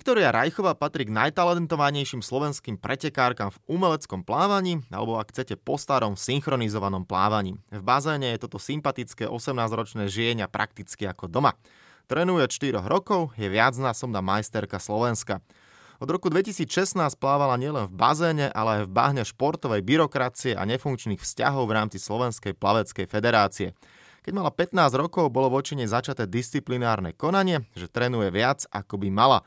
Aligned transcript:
Viktoria 0.00 0.32
Rajchová 0.32 0.72
patrí 0.72 1.04
k 1.04 1.12
najtalentovanejším 1.12 2.24
slovenským 2.24 2.80
pretekárkam 2.80 3.52
v 3.52 3.60
umeleckom 3.68 4.24
plávaní, 4.24 4.80
alebo 4.88 5.20
ak 5.20 5.28
chcete 5.28 5.60
po 5.60 5.76
starom 5.76 6.16
synchronizovanom 6.16 7.04
plávaní. 7.04 7.60
V 7.68 7.84
bazéne 7.84 8.32
je 8.32 8.40
toto 8.40 8.56
sympatické 8.56 9.28
18-ročné 9.28 10.08
žienia 10.08 10.48
prakticky 10.48 11.04
ako 11.04 11.28
doma. 11.28 11.52
Trénuje 12.08 12.48
4 12.48 12.80
rokov, 12.80 13.36
je 13.36 13.44
viacnásobná 13.52 14.24
majsterka 14.24 14.80
Slovenska. 14.80 15.44
Od 16.00 16.08
roku 16.08 16.32
2016 16.32 16.96
plávala 17.20 17.60
nielen 17.60 17.84
v 17.84 17.92
bazéne, 17.92 18.48
ale 18.56 18.80
aj 18.80 18.82
v 18.88 18.94
bahne 18.96 19.20
športovej 19.20 19.84
byrokracie 19.84 20.56
a 20.56 20.64
nefunkčných 20.64 21.20
vzťahov 21.20 21.68
v 21.68 21.76
rámci 21.76 22.00
Slovenskej 22.00 22.56
plaveckej 22.56 23.04
federácie. 23.04 23.76
Keď 24.24 24.32
mala 24.32 24.48
15 24.48 24.96
rokov, 24.96 25.28
bolo 25.28 25.52
voči 25.52 25.76
nej 25.76 25.92
začaté 25.92 26.24
disciplinárne 26.24 27.12
konanie, 27.12 27.68
že 27.76 27.84
trénuje 27.84 28.32
viac, 28.32 28.64
ako 28.72 28.96
by 28.96 29.12
mala. 29.12 29.44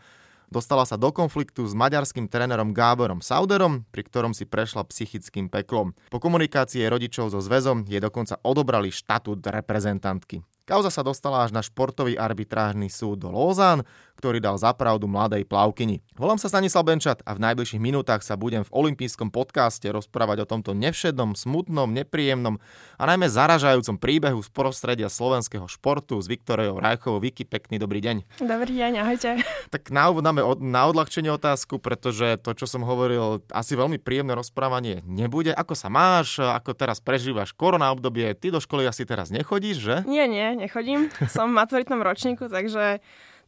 Dostala 0.54 0.86
sa 0.86 1.02
do 1.02 1.10
konfliktu 1.10 1.66
s 1.66 1.74
maďarským 1.74 2.30
trénerom 2.30 2.78
Gáborom 2.78 3.26
Sauderom, 3.26 3.90
pri 3.90 4.06
ktorom 4.06 4.38
si 4.38 4.46
prešla 4.46 4.86
psychickým 4.86 5.50
peklom. 5.50 5.98
Po 6.14 6.22
komunikácii 6.22 6.86
rodičov 6.86 7.34
so 7.34 7.42
zväzom 7.42 7.90
jej 7.90 7.98
dokonca 7.98 8.38
odobrali 8.46 8.94
štatút 8.94 9.42
reprezentantky. 9.50 10.46
Kauza 10.64 10.88
sa 10.88 11.04
dostala 11.04 11.44
až 11.44 11.52
na 11.52 11.60
športový 11.60 12.16
arbitrážny 12.16 12.88
súd 12.88 13.20
do 13.20 13.28
Lózán, 13.28 13.84
ktorý 14.16 14.40
dal 14.40 14.56
zapravdu 14.56 15.12
mladej 15.12 15.44
plavkyni. 15.44 16.00
Volám 16.16 16.40
sa 16.40 16.48
Stanislav 16.48 16.88
Benčat 16.88 17.20
a 17.28 17.36
v 17.36 17.44
najbližších 17.44 17.84
minútach 17.84 18.24
sa 18.24 18.40
budem 18.40 18.64
v 18.64 18.72
olympijskom 18.72 19.28
podcaste 19.28 19.84
rozprávať 19.92 20.48
o 20.48 20.48
tomto 20.48 20.72
nevšednom, 20.72 21.36
smutnom, 21.36 21.92
nepríjemnom 21.92 22.64
a 22.96 23.04
najmä 23.04 23.28
zaražajúcom 23.28 24.00
príbehu 24.00 24.40
z 24.40 24.48
prostredia 24.56 25.12
slovenského 25.12 25.68
športu 25.68 26.24
s 26.24 26.32
Viktoriou 26.32 26.80
Rajchovou. 26.80 27.20
Viki, 27.20 27.44
pekný 27.44 27.76
dobrý 27.76 28.00
deň. 28.00 28.40
Dobrý 28.40 28.72
deň, 28.80 28.92
ahojte. 29.04 29.44
Tak 29.68 29.92
na 29.92 30.16
úvod 30.16 30.24
dáme 30.24 30.48
na 30.64 30.88
odľahčenie 30.88 31.28
otázku, 31.28 31.84
pretože 31.84 32.40
to, 32.40 32.56
čo 32.56 32.72
som 32.72 32.88
hovoril, 32.88 33.44
asi 33.52 33.76
veľmi 33.76 34.00
príjemné 34.00 34.32
rozprávanie 34.32 35.04
nebude. 35.04 35.52
Ako 35.52 35.76
sa 35.76 35.92
máš, 35.92 36.40
ako 36.40 36.72
teraz 36.72 37.04
prežívaš 37.04 37.52
korona 37.52 37.92
obdobie? 37.92 38.32
Ty 38.32 38.56
do 38.56 38.64
školy 38.64 38.88
asi 38.88 39.04
teraz 39.04 39.28
nechodíš, 39.28 39.78
že? 39.84 39.96
Nie, 40.08 40.32
nie, 40.32 40.53
nechodím. 40.56 41.14
Som 41.30 41.52
v 41.52 41.60
maturitnom 41.60 42.02
ročníku, 42.02 42.50
takže 42.50 43.02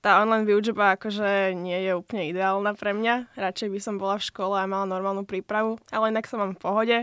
tá 0.06 0.22
online 0.22 0.46
výučba 0.46 0.94
akože 0.94 1.58
nie 1.58 1.82
je 1.82 1.98
úplne 1.98 2.30
ideálna 2.30 2.78
pre 2.78 2.94
mňa. 2.94 3.34
Radšej 3.34 3.70
by 3.74 3.80
som 3.82 3.96
bola 3.98 4.22
v 4.22 4.28
škole 4.30 4.54
a 4.54 4.70
mala 4.70 4.86
normálnu 4.86 5.26
prípravu, 5.26 5.82
ale 5.90 6.14
inak 6.14 6.30
som 6.30 6.38
mám 6.38 6.54
v 6.54 6.62
pohode 6.62 6.98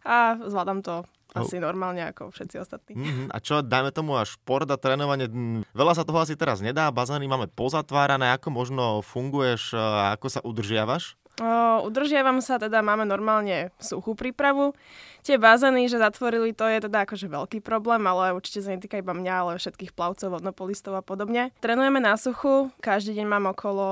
a 0.00 0.40
zvládam 0.40 0.80
to 0.80 1.04
asi 1.32 1.56
normálne 1.56 2.04
ako 2.04 2.28
všetci 2.28 2.56
ostatní. 2.60 2.92
Mm-hmm. 2.92 3.26
A 3.32 3.36
čo, 3.40 3.64
dajme 3.64 3.88
tomu 3.88 4.20
až 4.20 4.36
šport 4.36 4.68
a 4.68 4.76
trénovanie, 4.76 5.28
veľa 5.72 5.96
sa 5.96 6.04
toho 6.04 6.20
asi 6.20 6.36
teraz 6.36 6.60
nedá, 6.60 6.92
bazény 6.92 7.24
máme 7.24 7.48
pozatvárané, 7.48 8.36
ako 8.36 8.52
možno 8.52 9.00
funguješ, 9.00 9.72
ako 10.12 10.26
sa 10.28 10.44
udržiavaš? 10.44 11.16
O, 11.40 11.88
udržiavam 11.88 12.44
sa, 12.44 12.60
teda 12.60 12.84
máme 12.84 13.08
normálne 13.08 13.72
suchú 13.80 14.12
prípravu. 14.12 14.76
Tie 15.24 15.40
bazény, 15.40 15.88
že 15.88 15.96
zatvorili, 15.96 16.52
to 16.52 16.68
je 16.68 16.84
teda 16.84 17.08
akože 17.08 17.30
veľký 17.30 17.64
problém, 17.64 18.04
ale 18.04 18.36
určite 18.36 18.60
sa 18.60 18.74
netýka 18.76 19.00
iba 19.00 19.16
mňa, 19.16 19.34
ale 19.40 19.52
všetkých 19.56 19.96
plavcov, 19.96 20.28
vodnopolistov 20.28 20.92
a 20.92 21.00
podobne. 21.00 21.48
Trénujeme 21.64 22.04
na 22.04 22.20
suchu, 22.20 22.68
každý 22.84 23.16
deň 23.16 23.26
mám 23.32 23.46
okolo 23.56 23.88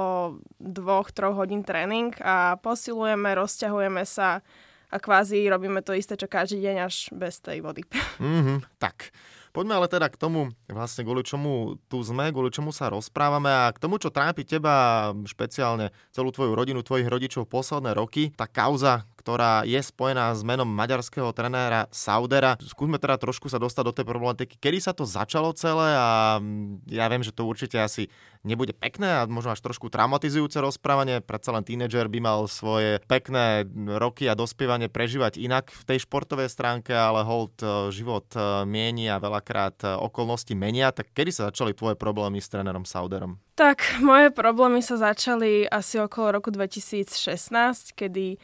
2-3 0.61 1.33
hodín 1.33 1.62
tréning 1.64 2.12
a 2.20 2.61
posilujeme, 2.61 3.33
rozťahujeme 3.33 4.05
sa 4.05 4.44
a 4.91 4.96
kvázi 4.98 5.46
robíme 5.46 5.80
to 5.86 5.94
isté, 5.94 6.19
čo 6.19 6.27
každý 6.27 6.66
deň 6.66 6.77
až 6.83 7.08
bez 7.14 7.38
tej 7.38 7.62
vody. 7.62 7.86
Mm-hmm, 8.19 8.58
tak. 8.84 9.14
Poďme 9.50 9.83
ale 9.83 9.91
teda 9.91 10.06
k 10.06 10.14
tomu, 10.14 10.55
vlastne 10.70 11.02
kvôli 11.02 11.27
čomu 11.27 11.74
tu 11.91 11.98
sme, 12.06 12.30
kvôli 12.30 12.55
čomu 12.55 12.70
sa 12.70 12.86
rozprávame 12.86 13.50
a 13.50 13.74
k 13.74 13.83
tomu, 13.83 13.98
čo 13.98 14.14
trápi 14.14 14.46
teba 14.46 15.11
špeciálne 15.27 15.90
celú 16.14 16.30
tvoju 16.30 16.55
rodinu, 16.55 16.86
tvojich 16.86 17.11
rodičov 17.11 17.51
posledné 17.51 17.98
roky, 17.98 18.30
tá 18.30 18.46
kauza, 18.46 19.09
ktorá 19.20 19.69
je 19.69 19.77
spojená 19.85 20.33
s 20.33 20.41
menom 20.41 20.64
maďarského 20.64 21.29
trenéra 21.36 21.85
Saudera. 21.92 22.57
Skúsme 22.57 22.97
teda 22.97 23.20
trošku 23.20 23.53
sa 23.53 23.61
dostať 23.61 23.85
do 23.85 23.92
tej 23.92 24.08
problematiky, 24.08 24.57
kedy 24.57 24.81
sa 24.81 24.97
to 24.97 25.05
začalo 25.05 25.53
celé 25.53 25.92
a 25.92 26.41
ja 26.89 27.05
viem, 27.13 27.20
že 27.20 27.36
to 27.36 27.45
určite 27.45 27.77
asi 27.77 28.08
nebude 28.41 28.73
pekné 28.73 29.20
a 29.20 29.29
možno 29.29 29.53
až 29.53 29.61
trošku 29.61 29.92
traumatizujúce 29.92 30.57
rozprávanie. 30.64 31.20
Predsa 31.20 31.53
len 31.53 31.64
tínedžer 31.64 32.08
by 32.08 32.19
mal 32.25 32.48
svoje 32.48 33.05
pekné 33.05 33.69
roky 34.01 34.25
a 34.27 34.39
dospievanie 34.39 34.89
prežívať 34.89 35.37
inak 35.37 35.69
v 35.69 35.83
tej 35.85 36.08
športovej 36.08 36.48
stránke, 36.48 36.97
ale 36.97 37.20
hold 37.20 37.61
e, 37.61 37.92
život 37.92 38.25
e, 38.33 38.64
mieni 38.64 39.13
a 39.13 39.20
veľakrát 39.20 39.85
e, 39.85 39.87
okolnosti 40.01 40.52
menia. 40.57 40.89
Tak 40.89 41.13
kedy 41.13 41.31
sa 41.31 41.42
začali 41.52 41.77
tvoje 41.77 42.01
problémy 42.01 42.41
s 42.41 42.48
trénerom 42.48 42.89
Sauderom? 42.89 43.37
Tak, 43.61 44.01
moje 44.01 44.33
problémy 44.33 44.81
sa 44.81 44.97
začali 44.97 45.69
asi 45.69 46.01
okolo 46.01 46.41
roku 46.41 46.48
2016, 46.48 47.92
kedy 47.92 48.41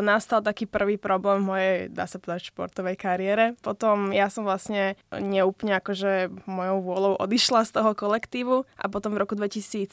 nastal 0.00 0.40
taký 0.40 0.64
prvý 0.64 0.96
problém 0.96 1.44
v 1.44 1.48
mojej, 1.52 1.76
dá 1.92 2.08
sa 2.08 2.16
povedať, 2.16 2.48
športovej 2.48 2.96
kariére. 2.96 3.44
Potom 3.60 4.08
ja 4.08 4.32
som 4.32 4.48
vlastne 4.48 4.96
neúplne 5.12 5.76
akože 5.76 6.32
mojou 6.48 6.78
vôľou 6.80 7.14
odišla 7.20 7.68
z 7.68 7.70
toho 7.76 7.92
kolektívu 7.92 8.64
a 8.64 8.84
potom 8.88 9.12
v 9.12 9.20
roku 9.20 9.36
2017 9.36 9.92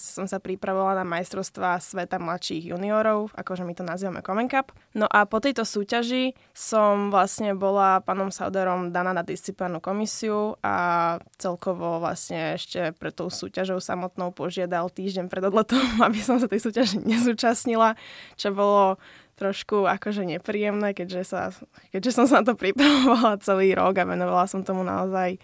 som 0.00 0.24
sa 0.24 0.40
pripravovala 0.40 1.04
na 1.04 1.06
majstrovstvá 1.06 1.76
sveta 1.84 2.16
mladších 2.16 2.72
juniorov, 2.72 3.36
akože 3.36 3.68
my 3.68 3.72
to 3.76 3.84
nazývame 3.84 4.24
Common 4.24 4.48
Cup. 4.48 4.72
No 4.96 5.04
a 5.04 5.28
po 5.28 5.44
tejto 5.44 5.68
súťaži 5.68 6.32
som 6.56 7.12
vlastne 7.12 7.52
bola 7.52 8.00
pánom 8.00 8.32
Sauderom 8.32 8.96
daná 8.96 9.12
na 9.12 9.20
disciplinárnu 9.20 9.84
komisiu 9.84 10.56
a 10.64 11.18
celkovo 11.36 12.00
vlastne 12.00 12.56
ešte 12.56 12.96
pred 12.96 13.12
tou 13.12 13.28
súťažou 13.28 13.76
samotnou 13.76 14.32
požiadal 14.32 14.88
týždeň 14.88 15.28
pred 15.28 15.44
odletom, 15.44 15.84
aby 16.06 16.20
som 16.24 16.40
sa 16.40 16.48
tej 16.48 16.64
súťaži 16.64 17.04
nezúčastnila, 17.04 18.00
čo 18.40 18.56
bolo 18.56 19.01
trošku 19.36 19.88
akože 19.88 20.24
nepríjemné, 20.28 20.92
keďže, 20.92 21.22
sa, 21.24 21.42
keďže 21.90 22.10
som 22.12 22.24
sa 22.28 22.40
na 22.40 22.52
to 22.52 22.54
pripravovala 22.54 23.40
celý 23.40 23.72
rok 23.72 23.96
a 23.98 24.08
venovala 24.08 24.44
som 24.46 24.62
tomu 24.62 24.84
naozaj 24.84 25.40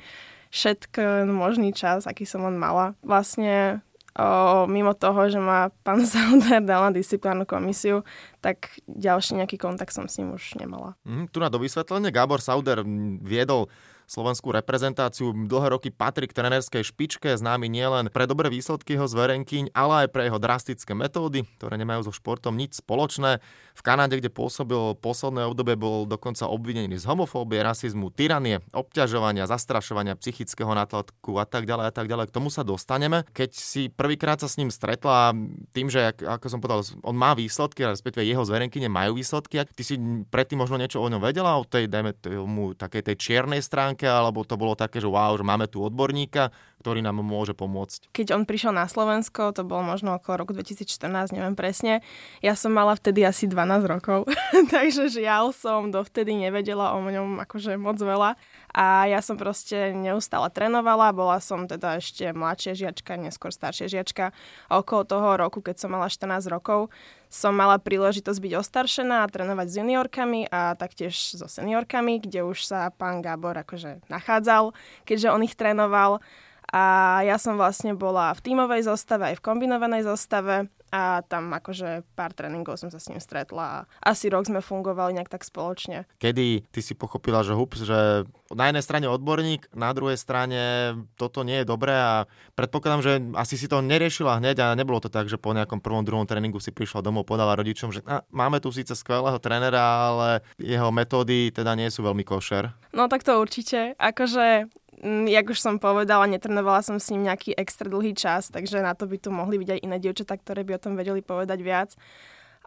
všetko 0.49 1.29
možný 1.29 1.77
čas, 1.77 2.09
aký 2.09 2.25
som 2.25 2.45
on 2.45 2.57
mala. 2.57 2.97
Vlastne 3.05 3.85
o, 4.17 4.65
mimo 4.65 4.97
toho, 4.97 5.29
že 5.29 5.41
ma 5.41 5.69
pán 5.85 6.05
Sauder 6.05 6.65
dal 6.69 6.89
na 6.89 6.93
disciplinárnu 6.93 7.45
komisiu, 7.45 8.05
tak 8.41 8.73
ďalší 8.89 9.41
nejaký 9.41 9.61
kontakt 9.61 9.93
som 9.93 10.09
s 10.09 10.21
ním 10.21 10.37
už 10.37 10.57
nemala. 10.57 10.97
Mm, 11.05 11.29
tu 11.29 11.39
na 11.41 11.53
do 11.53 11.61
vysvetlenie 11.61 12.13
Gábor 12.13 12.41
Sauder 12.41 12.83
viedol 13.21 13.69
slovenskú 14.09 14.51
reprezentáciu. 14.51 15.37
Dlhé 15.37 15.69
roky 15.77 15.93
patrí 15.93 16.25
k 16.25 16.33
trenerskej 16.33 16.81
špičke, 16.81 17.37
známy 17.37 17.69
nielen 17.69 18.09
pre 18.09 18.25
dobré 18.25 18.49
výsledky 18.49 18.97
jeho 18.97 19.05
zverenkyň, 19.05 19.77
ale 19.77 20.05
aj 20.05 20.09
pre 20.09 20.27
jeho 20.27 20.41
drastické 20.41 20.97
metódy, 20.97 21.45
ktoré 21.61 21.77
nemajú 21.77 22.09
so 22.09 22.13
športom 22.17 22.57
nič 22.57 22.81
spoločné. 22.81 23.45
V 23.79 23.87
Kanade, 23.87 24.19
kde 24.19 24.33
pôsobil 24.33 24.99
posledné 24.99 25.47
obdobie, 25.47 25.79
bol 25.79 26.09
dokonca 26.09 26.51
obvinený 26.51 26.99
z 26.99 27.07
homofóbie, 27.07 27.63
rasizmu, 27.63 28.11
tyranie, 28.11 28.65
obťažovania, 28.75 29.47
zastrašovania, 29.47 30.19
psychického 30.19 30.73
natlaku 30.75 31.39
a 31.39 31.47
tak 31.47 31.69
ďalej 31.69 31.87
a 31.87 31.93
tak 31.95 32.11
ďalej. 32.11 32.27
K 32.33 32.35
tomu 32.35 32.49
sa 32.51 32.67
dostaneme. 32.67 33.23
Keď 33.31 33.51
si 33.55 33.87
prvýkrát 33.93 34.41
sa 34.41 34.51
s 34.51 34.59
ním 34.59 34.73
stretla 34.73 35.37
tým, 35.77 35.93
že 35.93 36.17
ako 36.17 36.47
som 36.49 36.59
povedal, 36.59 36.83
on 37.05 37.15
má 37.15 37.37
výsledky, 37.37 37.87
respektíve 37.87 38.27
jeho 38.27 38.43
zverenkyne 38.43 38.89
majú 38.91 39.21
výsledky, 39.21 39.63
ty 39.63 39.83
si 39.85 39.95
predtým 40.33 40.59
možno 40.59 40.81
niečo 40.81 40.99
o 40.99 41.07
ňom 41.07 41.21
vedela, 41.23 41.61
o 41.61 41.63
tej, 41.63 41.87
dajme 41.87 42.17
tomu, 42.19 42.75
takej 42.75 43.13
tej 43.13 43.17
čiernej 43.19 43.63
stránke 43.63 43.98
stránke, 43.99 44.07
alebo 44.07 44.47
to 44.47 44.55
bolo 44.55 44.79
také, 44.79 45.03
že 45.03 45.11
wow, 45.11 45.35
že 45.35 45.43
máme 45.43 45.67
tu 45.67 45.83
odborníka, 45.83 46.55
ktorý 46.81 47.03
nám 47.03 47.21
môže 47.21 47.53
pomôcť? 47.55 48.15
Keď 48.15 48.35
on 48.35 48.43
prišiel 48.47 48.71
na 48.71 48.87
Slovensko, 48.87 49.51
to 49.51 49.67
bolo 49.67 49.83
možno 49.83 50.17
okolo 50.17 50.47
roku 50.47 50.53
2014, 50.55 51.35
neviem 51.35 51.59
presne, 51.59 52.01
ja 52.39 52.55
som 52.55 52.71
mala 52.71 52.95
vtedy 52.95 53.27
asi 53.27 53.51
12 53.51 53.85
rokov, 53.85 54.31
takže 54.75 55.11
žiaľ 55.11 55.51
som 55.51 55.91
dovtedy 55.91 56.39
nevedela 56.39 56.95
o 56.95 57.03
ňom 57.03 57.43
akože 57.43 57.75
moc 57.77 57.99
veľa. 57.99 58.39
A 58.79 59.09
ja 59.11 59.25
som 59.25 59.41
proste 59.41 59.97
neustále 59.97 60.47
trénovala, 60.53 61.11
bola 61.17 61.41
som 61.43 61.67
teda 61.67 61.99
ešte 61.99 62.31
mladšia 62.31 62.77
žiačka, 62.77 63.19
neskôr 63.19 63.51
staršia 63.51 63.91
žiačka. 63.91 64.31
A 64.71 64.73
okolo 64.79 65.03
toho 65.09 65.29
roku, 65.41 65.65
keď 65.65 65.83
som 65.83 65.91
mala 65.91 66.07
14 66.07 66.47
rokov, 66.53 66.93
som 67.29 67.53
mala 67.53 67.77
príležitosť 67.77 68.41
byť 68.41 68.53
ostaršená 68.57 69.25
a 69.25 69.31
trénovať 69.31 69.67
s 69.69 69.79
juniorkami 69.81 70.41
a 70.49 70.73
taktiež 70.77 71.13
so 71.37 71.45
seniorkami, 71.45 72.25
kde 72.25 72.45
už 72.45 72.65
sa 72.65 72.89
pán 72.89 73.21
Gábor 73.21 73.53
akože 73.53 74.05
nachádzal, 74.09 74.73
keďže 75.05 75.29
on 75.33 75.45
ich 75.45 75.57
trénoval. 75.57 76.25
A 76.69 77.19
ja 77.25 77.41
som 77.41 77.57
vlastne 77.57 77.97
bola 77.97 78.37
v 78.37 78.45
tímovej 78.45 78.85
zostave 78.85 79.33
aj 79.33 79.41
v 79.41 79.45
kombinovanej 79.45 80.05
zostave 80.05 80.69
a 80.89 81.21
tam 81.29 81.53
akože 81.53 82.05
pár 82.17 82.33
tréningov 82.33 82.81
som 82.81 82.89
sa 82.89 82.97
s 82.97 83.13
ním 83.13 83.21
stretla 83.21 83.65
a 83.65 83.85
asi 84.01 84.33
rok 84.33 84.49
sme 84.49 84.65
fungovali 84.65 85.17
nejak 85.17 85.29
tak 85.29 85.45
spoločne. 85.45 86.09
Kedy 86.17 86.65
ty 86.73 86.81
si 86.81 86.97
pochopila, 86.97 87.45
že 87.45 87.53
hups, 87.53 87.85
že 87.85 88.25
na 88.49 88.73
jednej 88.73 88.81
strane 88.81 89.07
odborník, 89.09 89.69
na 89.77 89.93
druhej 89.93 90.17
strane 90.17 90.97
toto 91.21 91.45
nie 91.45 91.61
je 91.61 91.69
dobré 91.69 91.93
a 91.93 92.25
predpokladám, 92.57 93.05
že 93.05 93.13
asi 93.37 93.61
si 93.61 93.69
to 93.69 93.85
neriešila 93.85 94.41
hneď 94.41 94.57
a 94.65 94.77
nebolo 94.77 95.01
to 95.05 95.13
tak, 95.13 95.29
že 95.29 95.37
po 95.37 95.53
nejakom 95.53 95.85
prvom, 95.85 96.05
druhom 96.05 96.25
tréningu 96.25 96.57
si 96.57 96.73
prišla 96.73 97.05
domov, 97.05 97.29
podala 97.29 97.53
rodičom, 97.53 97.93
že 97.93 98.01
a, 98.09 98.25
máme 98.33 98.57
tu 98.65 98.73
síce 98.73 98.97
skvelého 98.97 99.37
trénera, 99.37 100.09
ale 100.09 100.41
jeho 100.57 100.89
metódy 100.89 101.53
teda 101.53 101.77
nie 101.77 101.93
sú 101.93 102.01
veľmi 102.01 102.25
košer. 102.25 102.73
No 102.97 103.13
tak 103.13 103.29
to 103.29 103.37
určite. 103.37 103.93
Akože 104.01 104.73
jak 105.05 105.47
už 105.51 105.59
som 105.59 105.79
povedala, 105.79 106.27
netrenovala 106.27 106.83
som 106.83 106.99
s 106.99 107.11
ním 107.15 107.31
nejaký 107.31 107.55
extra 107.55 107.87
dlhý 107.87 108.15
čas, 108.15 108.51
takže 108.51 108.83
na 108.83 108.95
to 108.95 109.07
by 109.07 109.17
tu 109.19 109.31
mohli 109.31 109.59
byť 109.63 109.69
aj 109.79 109.81
iné 109.83 109.97
dievčatá, 110.03 110.35
ktoré 110.35 110.67
by 110.67 110.79
o 110.79 110.83
tom 110.83 110.95
vedeli 110.99 111.23
povedať 111.23 111.59
viac. 111.63 111.91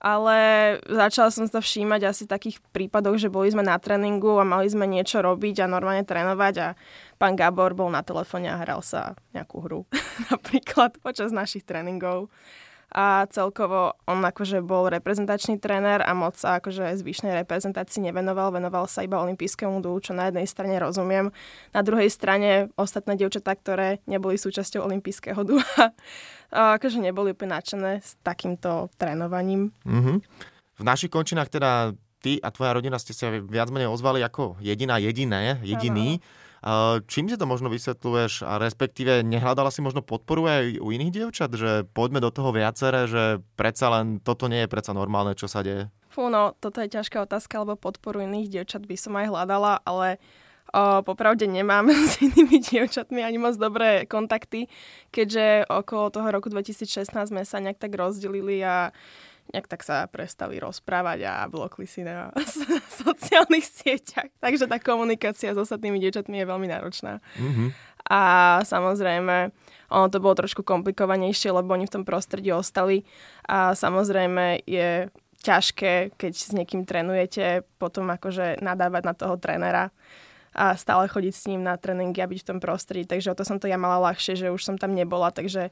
Ale 0.02 0.38
začala 0.90 1.30
som 1.30 1.46
to 1.46 1.62
všímať 1.62 2.02
asi 2.10 2.26
v 2.26 2.34
takých 2.34 2.58
prípadoch, 2.74 3.22
že 3.22 3.30
boli 3.30 3.54
sme 3.54 3.62
na 3.62 3.78
tréningu 3.78 4.34
a 4.42 4.48
mali 4.48 4.66
sme 4.66 4.90
niečo 4.90 5.22
robiť 5.22 5.62
a 5.62 5.70
normálne 5.70 6.02
trénovať 6.02 6.54
a 6.58 6.68
pán 7.22 7.38
Gabor 7.38 7.78
bol 7.78 7.94
na 7.94 8.02
telefóne 8.02 8.50
a 8.50 8.58
hral 8.58 8.82
sa 8.82 9.14
nejakú 9.38 9.62
hru 9.62 9.86
napríklad 10.34 10.98
počas 11.06 11.30
našich 11.30 11.62
tréningov 11.70 12.34
a 12.92 13.24
celkovo 13.32 13.96
on 14.04 14.20
akože 14.20 14.60
bol 14.60 14.92
reprezentačný 14.92 15.64
tréner 15.64 16.04
a 16.04 16.12
moc 16.12 16.36
sa 16.36 16.60
akože 16.60 17.00
zvyšnej 17.00 17.32
reprezentácii 17.40 18.04
nevenoval, 18.12 18.52
venoval 18.52 18.84
sa 18.92 19.08
iba 19.08 19.24
olympijskému 19.24 19.80
dú, 19.80 19.96
čo 20.04 20.12
na 20.12 20.28
jednej 20.28 20.44
strane 20.44 20.76
rozumiem. 20.76 21.32
Na 21.72 21.82
druhej 21.88 22.12
strane 22.12 22.68
ostatné 22.76 23.16
dievčatá, 23.16 23.56
ktoré 23.56 24.04
neboli 24.12 24.36
súčasťou 24.36 24.84
olympijského 24.84 25.40
dúha, 25.48 25.96
akože 26.52 27.00
neboli 27.00 27.32
úplne 27.32 27.56
nadšené 27.56 28.04
s 28.04 28.20
takýmto 28.20 28.92
trénovaním. 29.00 29.72
Mm-hmm. 29.88 30.18
V 30.80 30.84
našich 30.84 31.12
končinách 31.14 31.48
teda 31.48 31.96
ty 32.20 32.44
a 32.44 32.52
tvoja 32.52 32.76
rodina 32.76 33.00
ste 33.00 33.16
sa 33.16 33.32
viac 33.32 33.72
menej 33.72 33.88
ozvali 33.88 34.20
ako 34.20 34.60
jediná, 34.60 35.00
jediné, 35.00 35.64
jediný. 35.64 36.20
Ano 36.20 36.41
Čím 37.10 37.26
si 37.26 37.42
to 37.42 37.50
možno 37.50 37.74
vysvetľuješ 37.74 38.46
a 38.46 38.62
respektíve 38.62 39.26
nehľadala 39.26 39.74
si 39.74 39.82
možno 39.82 40.06
podporu 40.06 40.46
aj 40.46 40.78
u 40.78 40.94
iných 40.94 41.14
dievčat, 41.14 41.50
že 41.58 41.90
poďme 41.90 42.22
do 42.22 42.30
toho 42.30 42.54
viacere, 42.54 43.10
že 43.10 43.42
predsa 43.58 43.90
len 43.90 44.22
toto 44.22 44.46
nie 44.46 44.62
je 44.62 44.70
predsa 44.70 44.94
normálne, 44.94 45.34
čo 45.34 45.50
sa 45.50 45.66
deje? 45.66 45.90
Fú, 46.14 46.30
no, 46.30 46.54
toto 46.62 46.86
je 46.86 46.94
ťažká 46.94 47.26
otázka, 47.26 47.66
lebo 47.66 47.74
podporu 47.74 48.22
iných 48.22 48.54
dievčat 48.54 48.86
by 48.86 48.94
som 48.94 49.18
aj 49.18 49.34
hľadala, 49.34 49.82
ale 49.82 50.22
o, 50.70 51.02
popravde 51.02 51.50
nemám 51.50 51.90
s 52.14 52.22
inými 52.22 52.62
dievčatmi 52.62 53.26
ani 53.26 53.42
moc 53.42 53.58
dobré 53.58 54.06
kontakty, 54.06 54.70
keďže 55.10 55.66
okolo 55.66 56.14
toho 56.14 56.30
roku 56.30 56.54
2016 56.54 57.10
sme 57.10 57.42
sa 57.42 57.58
nejak 57.58 57.82
tak 57.82 57.98
rozdelili 57.98 58.62
a 58.62 58.94
nejak 59.54 59.68
tak 59.68 59.84
sa 59.84 60.08
prestali 60.08 60.58
rozprávať 60.58 61.28
a 61.28 61.46
blokli 61.48 61.86
si 61.86 62.02
na 62.02 62.32
sociálnych 63.04 63.68
sieťach. 63.68 64.32
Takže 64.40 64.68
tá 64.68 64.80
komunikácia 64.80 65.52
s 65.52 65.60
ostatnými 65.60 66.00
dievčatmi 66.00 66.42
je 66.42 66.50
veľmi 66.50 66.68
náročná. 66.72 67.20
Mm-hmm. 67.38 67.70
A 68.12 68.22
samozrejme, 68.66 69.54
ono 69.94 70.08
to 70.10 70.18
bolo 70.18 70.36
trošku 70.36 70.66
komplikovanejšie, 70.66 71.54
lebo 71.54 71.76
oni 71.76 71.86
v 71.86 71.96
tom 72.02 72.04
prostredí 72.04 72.50
ostali. 72.52 73.06
A 73.46 73.78
samozrejme 73.78 74.66
je 74.66 75.08
ťažké, 75.42 76.16
keď 76.18 76.34
s 76.34 76.52
niekým 76.54 76.86
trénujete, 76.86 77.66
potom 77.82 78.10
akože 78.10 78.62
nadávať 78.62 79.04
na 79.06 79.14
toho 79.14 79.36
trénera 79.38 79.90
a 80.52 80.76
stále 80.76 81.08
chodiť 81.08 81.34
s 81.34 81.48
ním 81.48 81.64
na 81.64 81.80
tréningy 81.80 82.20
a 82.20 82.28
byť 82.28 82.40
v 82.44 82.50
tom 82.56 82.60
prostredí. 82.60 83.08
Takže 83.08 83.32
o 83.32 83.38
to 83.38 83.48
som 83.48 83.58
to 83.58 83.72
ja 83.72 83.80
mala 83.80 84.12
ľahšie, 84.12 84.36
že 84.36 84.52
už 84.52 84.62
som 84.62 84.76
tam 84.76 84.92
nebola, 84.92 85.32
takže 85.32 85.72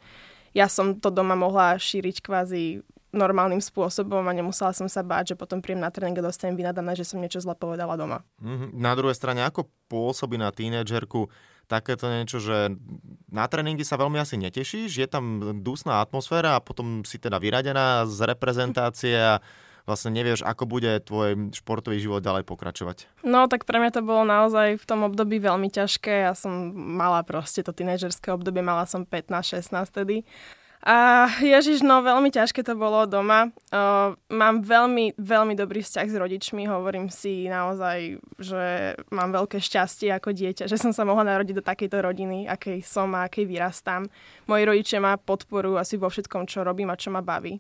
ja 0.56 0.66
som 0.72 0.98
to 0.98 1.12
doma 1.14 1.36
mohla 1.36 1.78
šíriť 1.78 2.24
kvázi 2.24 2.81
normálnym 3.09 3.61
spôsobom 3.61 4.21
a 4.21 4.31
nemusela 4.33 4.73
som 4.73 4.85
sa 4.85 5.01
báť, 5.01 5.33
že 5.33 5.39
potom 5.39 5.59
príjem 5.59 5.81
na 5.81 5.89
tréning 5.89 6.17
a 6.21 6.27
dostanem 6.29 6.53
vynadané, 6.53 6.94
že 6.94 7.09
som 7.09 7.17
niečo 7.17 7.41
zle 7.41 7.57
povedala 7.57 7.97
doma. 7.97 8.21
Mm-hmm. 8.41 8.77
Na 8.77 8.94
druhej 8.94 9.17
strane, 9.17 9.41
ako 9.41 9.65
pôsobí 9.89 10.38
na 10.38 10.53
tínedžerku 10.53 11.29
takéto 11.69 12.09
niečo, 12.09 12.41
že 12.41 12.73
na 13.29 13.45
tréningy 13.45 13.85
sa 13.85 13.97
veľmi 13.97 14.17
asi 14.17 14.41
netešíš, 14.41 14.89
je 14.97 15.07
tam 15.09 15.57
dusná 15.61 16.01
atmosféra 16.01 16.57
a 16.57 16.63
potom 16.65 17.06
si 17.06 17.21
teda 17.21 17.38
vyradená 17.38 18.09
z 18.09 18.25
reprezentácie 18.25 19.13
a 19.13 19.38
vlastne 19.85 20.13
nevieš, 20.13 20.45
ako 20.45 20.69
bude 20.69 21.01
tvoj 21.06 21.53
športový 21.53 21.97
život 22.01 22.21
ďalej 22.21 22.45
pokračovať. 22.45 23.09
No 23.25 23.50
tak 23.50 23.65
pre 23.65 23.81
mňa 23.81 23.91
to 23.94 24.01
bolo 24.06 24.25
naozaj 24.25 24.77
v 24.77 24.85
tom 24.85 25.06
období 25.06 25.41
veľmi 25.41 25.69
ťažké. 25.69 26.29
Ja 26.29 26.33
som 26.38 26.73
mala 26.73 27.25
proste 27.25 27.65
to 27.65 27.73
tínedžerské 27.73 28.33
obdobie, 28.33 28.61
mala 28.65 28.85
som 28.85 29.06
15-16 29.06 29.73
tedy 29.94 30.25
a 30.80 31.28
ježiš, 31.44 31.84
no 31.84 32.00
veľmi 32.00 32.31
ťažké 32.31 32.64
to 32.64 32.72
bolo 32.72 33.04
doma. 33.04 33.52
Uh, 33.68 34.16
mám 34.31 34.64
veľmi, 34.64 35.12
veľmi 35.20 35.52
dobrý 35.52 35.84
vzťah 35.84 36.08
s 36.08 36.16
rodičmi. 36.16 36.72
Hovorím 36.72 37.12
si 37.12 37.52
naozaj, 37.52 38.16
že 38.40 38.96
mám 39.12 39.36
veľké 39.36 39.60
šťastie 39.60 40.08
ako 40.16 40.31
dieťa, 40.31 40.72
že 40.72 40.80
som 40.80 40.96
sa 40.96 41.04
mohla 41.04 41.28
narodiť 41.28 41.60
do 41.60 41.68
takejto 41.68 42.00
rodiny, 42.00 42.48
akej 42.48 42.80
som 42.88 43.12
a 43.12 43.28
akej 43.28 43.44
vyrastám. 43.44 44.08
Moji 44.48 44.64
rodičia 44.64 45.04
ma 45.04 45.20
podporujú 45.20 45.76
asi 45.76 46.00
vo 46.00 46.08
všetkom, 46.08 46.48
čo 46.48 46.64
robím 46.64 46.88
a 46.88 47.00
čo 47.00 47.12
ma 47.12 47.20
baví. 47.20 47.60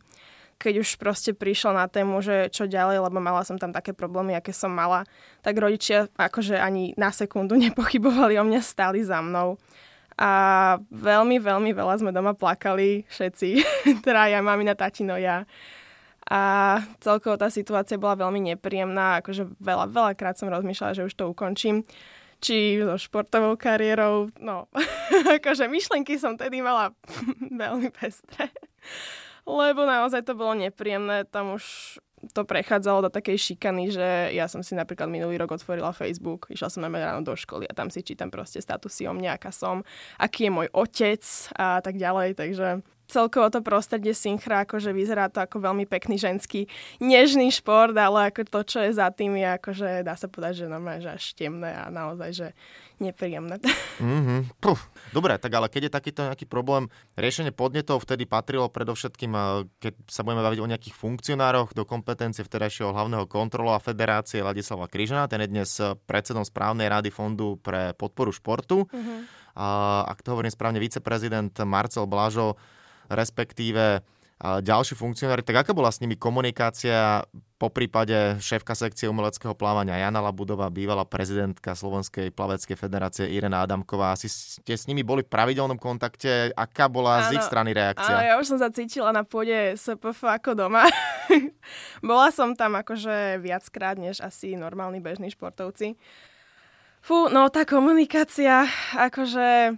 Keď 0.55 0.79
už 0.79 0.95
proste 0.95 1.35
prišlo 1.35 1.75
na 1.75 1.91
tému, 1.91 2.23
že 2.23 2.47
čo 2.55 2.71
ďalej, 2.71 3.03
lebo 3.03 3.19
mala 3.19 3.43
som 3.43 3.59
tam 3.59 3.75
také 3.75 3.91
problémy, 3.91 4.31
aké 4.31 4.55
som 4.55 4.71
mala, 4.71 5.03
tak 5.43 5.59
rodičia 5.59 6.07
akože 6.15 6.55
ani 6.55 6.95
na 6.95 7.11
sekundu 7.11 7.59
nepochybovali 7.67 8.39
o 8.39 8.47
mňa, 8.47 8.63
stáli 8.63 9.03
za 9.03 9.19
mnou 9.19 9.59
a 10.19 10.31
veľmi, 10.91 11.39
veľmi 11.39 11.71
veľa 11.71 12.03
sme 12.03 12.11
doma 12.11 12.35
plakali 12.35 13.07
všetci, 13.07 13.49
traja, 14.05 14.43
mamina, 14.43 14.75
tatino, 14.75 15.15
ja. 15.15 15.47
A 16.29 16.41
celkovo 16.99 17.39
tá 17.39 17.47
situácia 17.47 17.95
bola 17.95 18.19
veľmi 18.19 18.53
nepríjemná, 18.53 19.23
akože 19.23 19.47
veľa, 19.63 19.87
veľakrát 19.89 20.35
som 20.35 20.51
rozmýšľala, 20.51 20.99
že 20.99 21.07
už 21.07 21.15
to 21.15 21.31
ukončím 21.31 21.87
či 22.39 22.79
so 22.79 22.95
športovou 22.95 23.59
kariérou, 23.59 24.31
no, 24.39 24.71
akože 25.39 25.67
myšlenky 25.67 26.15
som 26.15 26.39
tedy 26.39 26.63
mala 26.63 26.95
veľmi 27.63 27.91
pestré. 27.91 28.51
Lebo 29.43 29.83
naozaj 29.83 30.23
to 30.23 30.35
bolo 30.35 30.55
nepríjemné, 30.55 31.27
tam 31.27 31.55
už 31.57 31.97
to 32.33 32.41
prechádzalo 32.43 33.07
do 33.07 33.09
takej 33.09 33.37
šikany, 33.37 33.91
že 33.91 34.35
ja 34.35 34.45
som 34.51 34.59
si 34.59 34.75
napríklad 34.75 35.07
minulý 35.07 35.39
rok 35.39 35.55
otvorila 35.55 35.95
Facebook, 35.95 36.51
išla 36.51 36.67
som 36.67 36.83
najmä 36.83 36.99
ráno 36.99 37.23
do 37.23 37.33
školy 37.33 37.65
a 37.65 37.73
tam 37.73 37.87
si 37.87 38.03
čítam 38.03 38.27
proste 38.27 38.59
statusy 38.59 39.07
o 39.07 39.13
mne, 39.15 39.33
aká 39.33 39.49
som, 39.49 39.87
aký 40.19 40.47
je 40.47 40.51
môj 40.51 40.67
otec 40.75 41.23
a 41.55 41.79
tak 41.79 41.95
ďalej, 41.95 42.35
takže 42.35 42.83
celkovo 43.09 43.49
to 43.49 43.65
prostredie 43.65 44.13
synchra, 44.13 44.63
akože 44.63 44.93
vyzerá 44.93 45.27
to 45.27 45.41
ako 45.41 45.59
veľmi 45.59 45.89
pekný 45.89 46.21
ženský 46.21 46.69
nežný 47.01 47.49
šport, 47.49 47.97
ale 47.97 48.29
ako 48.29 48.45
to, 48.45 48.61
čo 48.63 48.79
je 48.85 48.91
za 48.93 49.09
tým, 49.09 49.35
je 49.35 49.49
akože 49.57 49.89
dá 50.05 50.13
sa 50.13 50.29
povedať, 50.29 50.65
že 50.65 50.71
normálne, 50.71 51.01
že 51.01 51.11
až 51.17 51.25
temné 51.33 51.73
a 51.73 51.89
naozaj, 51.89 52.29
že 52.31 52.47
nepríjemné. 53.01 53.57
Mm-hmm. 53.99 54.55
Dobre, 55.11 55.35
tak 55.43 55.51
ale 55.59 55.67
keď 55.67 55.91
je 55.91 55.91
takýto 55.91 56.23
nejaký 56.23 56.47
problém, 56.47 56.87
riešenie 57.19 57.51
podnetov 57.51 58.07
vtedy 58.07 58.23
patrilo 58.23 58.71
predovšetkým, 58.71 59.35
keď 59.75 59.93
sa 60.07 60.23
budeme 60.23 60.39
baviť 60.39 60.59
o 60.63 60.69
nejakých 60.71 60.95
funkcionároch 60.95 61.75
do 61.75 61.83
kompetencie 61.83 62.47
vtedajšieho 62.47 62.95
hlavného 62.95 63.27
kontrola 63.27 63.75
Federácie 63.83 64.39
Ladislava 64.39 64.87
Kryžana, 64.87 65.27
ten 65.27 65.43
je 65.43 65.51
dnes 65.51 65.67
predsedom 66.07 66.47
správnej 66.47 66.87
rady 66.87 67.11
Fondu 67.11 67.59
pre 67.59 67.91
podporu 67.91 68.31
športu. 68.31 68.87
Mm-hmm. 68.87 69.19
A, 69.59 69.67
ak 70.07 70.23
to 70.23 70.31
hovorím 70.31 70.55
správne, 70.55 70.79
viceprezident 70.79 71.59
Marcel 71.67 72.07
Blažo 72.07 72.55
respektíve 73.09 74.05
ďalší 74.39 74.95
funkcionári, 74.95 75.43
tak 75.43 75.67
aká 75.67 75.75
bola 75.75 75.91
s 75.91 75.99
nimi 75.99 76.15
komunikácia 76.15 77.27
po 77.59 77.67
prípade 77.67 78.39
šéfka 78.39 78.71
sekcie 78.71 79.11
umeleckého 79.11 79.51
plávania 79.51 79.99
Jana 79.99 80.23
Labudová, 80.23 80.71
bývalá 80.71 81.03
prezidentka 81.03 81.75
Slovenskej 81.75 82.31
plaveckej 82.31 82.79
federácie 82.79 83.27
Irena 83.27 83.67
Adamková. 83.67 84.15
Asi 84.15 84.31
ste 84.31 84.79
s 84.79 84.87
nimi 84.87 85.03
boli 85.03 85.27
v 85.27 85.31
pravidelnom 85.35 85.75
kontakte. 85.75 86.55
Aká 86.55 86.87
bola 86.87 87.19
áno, 87.19 87.23
z 87.27 87.29
ich 87.35 87.43
strany 87.43 87.75
reakcia? 87.75 88.15
Áno, 88.15 88.23
ja 88.23 88.35
už 88.39 88.47
som 88.55 88.59
sa 88.63 88.71
cítila 88.71 89.11
na 89.11 89.27
pôde 89.27 89.75
SPF 89.75 90.23
ako 90.23 90.55
doma. 90.55 90.87
bola 91.99 92.31
som 92.31 92.55
tam 92.55 92.79
akože 92.79 93.43
viackrát, 93.43 93.99
než 93.99 94.23
asi 94.23 94.55
normálni 94.55 95.03
bežní 95.03 95.27
športovci. 95.35 95.99
Fú, 97.03 97.27
no 97.27 97.51
tá 97.51 97.67
komunikácia, 97.67 98.71
akože 98.95 99.75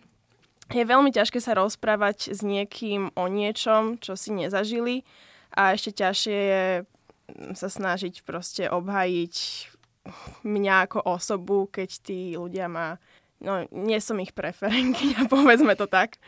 je 0.71 0.83
veľmi 0.87 1.11
ťažké 1.11 1.39
sa 1.43 1.55
rozprávať 1.55 2.31
s 2.31 2.41
niekým 2.41 3.11
o 3.13 3.25
niečom, 3.27 3.99
čo 3.99 4.15
si 4.15 4.31
nezažili 4.31 5.03
a 5.51 5.75
ešte 5.75 6.03
ťažšie 6.03 6.37
je 6.37 6.63
sa 7.55 7.69
snažiť 7.71 8.27
proste 8.27 8.67
obhajiť 8.67 9.35
mňa 10.43 10.75
ako 10.89 10.99
osobu, 11.05 11.69
keď 11.69 11.89
tí 12.01 12.19
ľudia 12.35 12.67
ma... 12.67 12.97
No, 13.41 13.65
nie 13.73 13.97
som 13.97 14.21
ich 14.21 14.37
preferenkyňa, 14.37 15.25
povedzme 15.33 15.73
to 15.73 15.89
tak. 15.89 16.21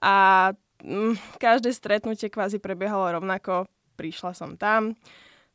A 0.00 0.50
mm, 0.84 1.40
každé 1.40 1.72
stretnutie 1.72 2.28
kvázi 2.28 2.60
prebiehalo 2.60 3.20
rovnako. 3.20 3.68
Prišla 3.96 4.32
som 4.32 4.56
tam, 4.56 4.96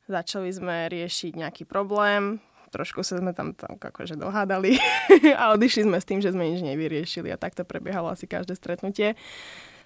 začali 0.05 0.53
sme 0.53 0.85
riešiť 0.85 1.33
nejaký 1.33 1.63
problém, 1.65 2.37
trošku 2.75 3.07
sa 3.07 3.15
sme 3.15 3.31
tam, 3.31 3.55
tam 3.55 3.79
akože 3.79 4.19
dohádali 4.19 4.75
a 5.39 5.55
odišli 5.55 5.87
sme 5.87 5.95
s 5.95 6.05
tým, 6.07 6.19
že 6.19 6.35
sme 6.35 6.51
nič 6.51 6.59
nevyriešili 6.59 7.31
a 7.31 7.39
takto 7.39 7.63
prebiehalo 7.63 8.11
asi 8.11 8.27
každé 8.27 8.59
stretnutie 8.59 9.15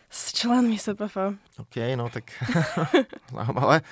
s 0.10 0.34
členmi 0.34 0.82
SPF. 0.82 1.38
OK, 1.62 1.76
no 1.94 2.10
tak 2.10 2.34
zaujímavé. 3.38 3.86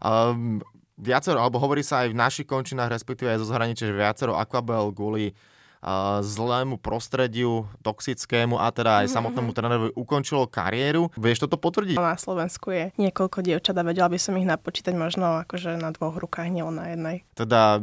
Um, 0.00 0.64
viacero, 0.96 1.38
alebo 1.44 1.60
hovorí 1.60 1.84
sa 1.84 2.08
aj 2.08 2.16
v 2.16 2.18
našich 2.18 2.48
končinách, 2.48 2.88
respektíve 2.88 3.28
aj 3.28 3.44
zo 3.44 3.46
zahraničia, 3.52 3.92
že 3.92 4.00
viacero 4.00 4.32
Aquabel 4.34 4.90
kvôli 4.96 5.36
zlému 6.24 6.78
prostrediu, 6.82 7.70
toxickému 7.86 8.58
a 8.58 8.70
teda 8.74 9.02
aj 9.02 9.06
mm-hmm. 9.06 9.14
samotnému 9.14 9.50
trénerovi 9.54 9.90
ukončilo 9.94 10.50
kariéru. 10.50 11.10
Vieš 11.14 11.46
toto 11.46 11.54
potvrdiť? 11.60 11.96
Na 11.98 12.18
Slovensku 12.18 12.74
je 12.74 12.90
niekoľko 12.98 13.38
dievčat 13.46 13.78
a 13.78 13.86
vedela 13.86 14.10
by 14.10 14.18
som 14.18 14.34
ich 14.34 14.48
napočítať 14.48 14.94
možno 14.98 15.42
akože 15.46 15.78
na 15.78 15.94
dvoch 15.94 16.18
rukách, 16.18 16.50
nie 16.50 16.66
na 16.68 16.90
jednej. 16.92 17.16
Teda 17.38 17.78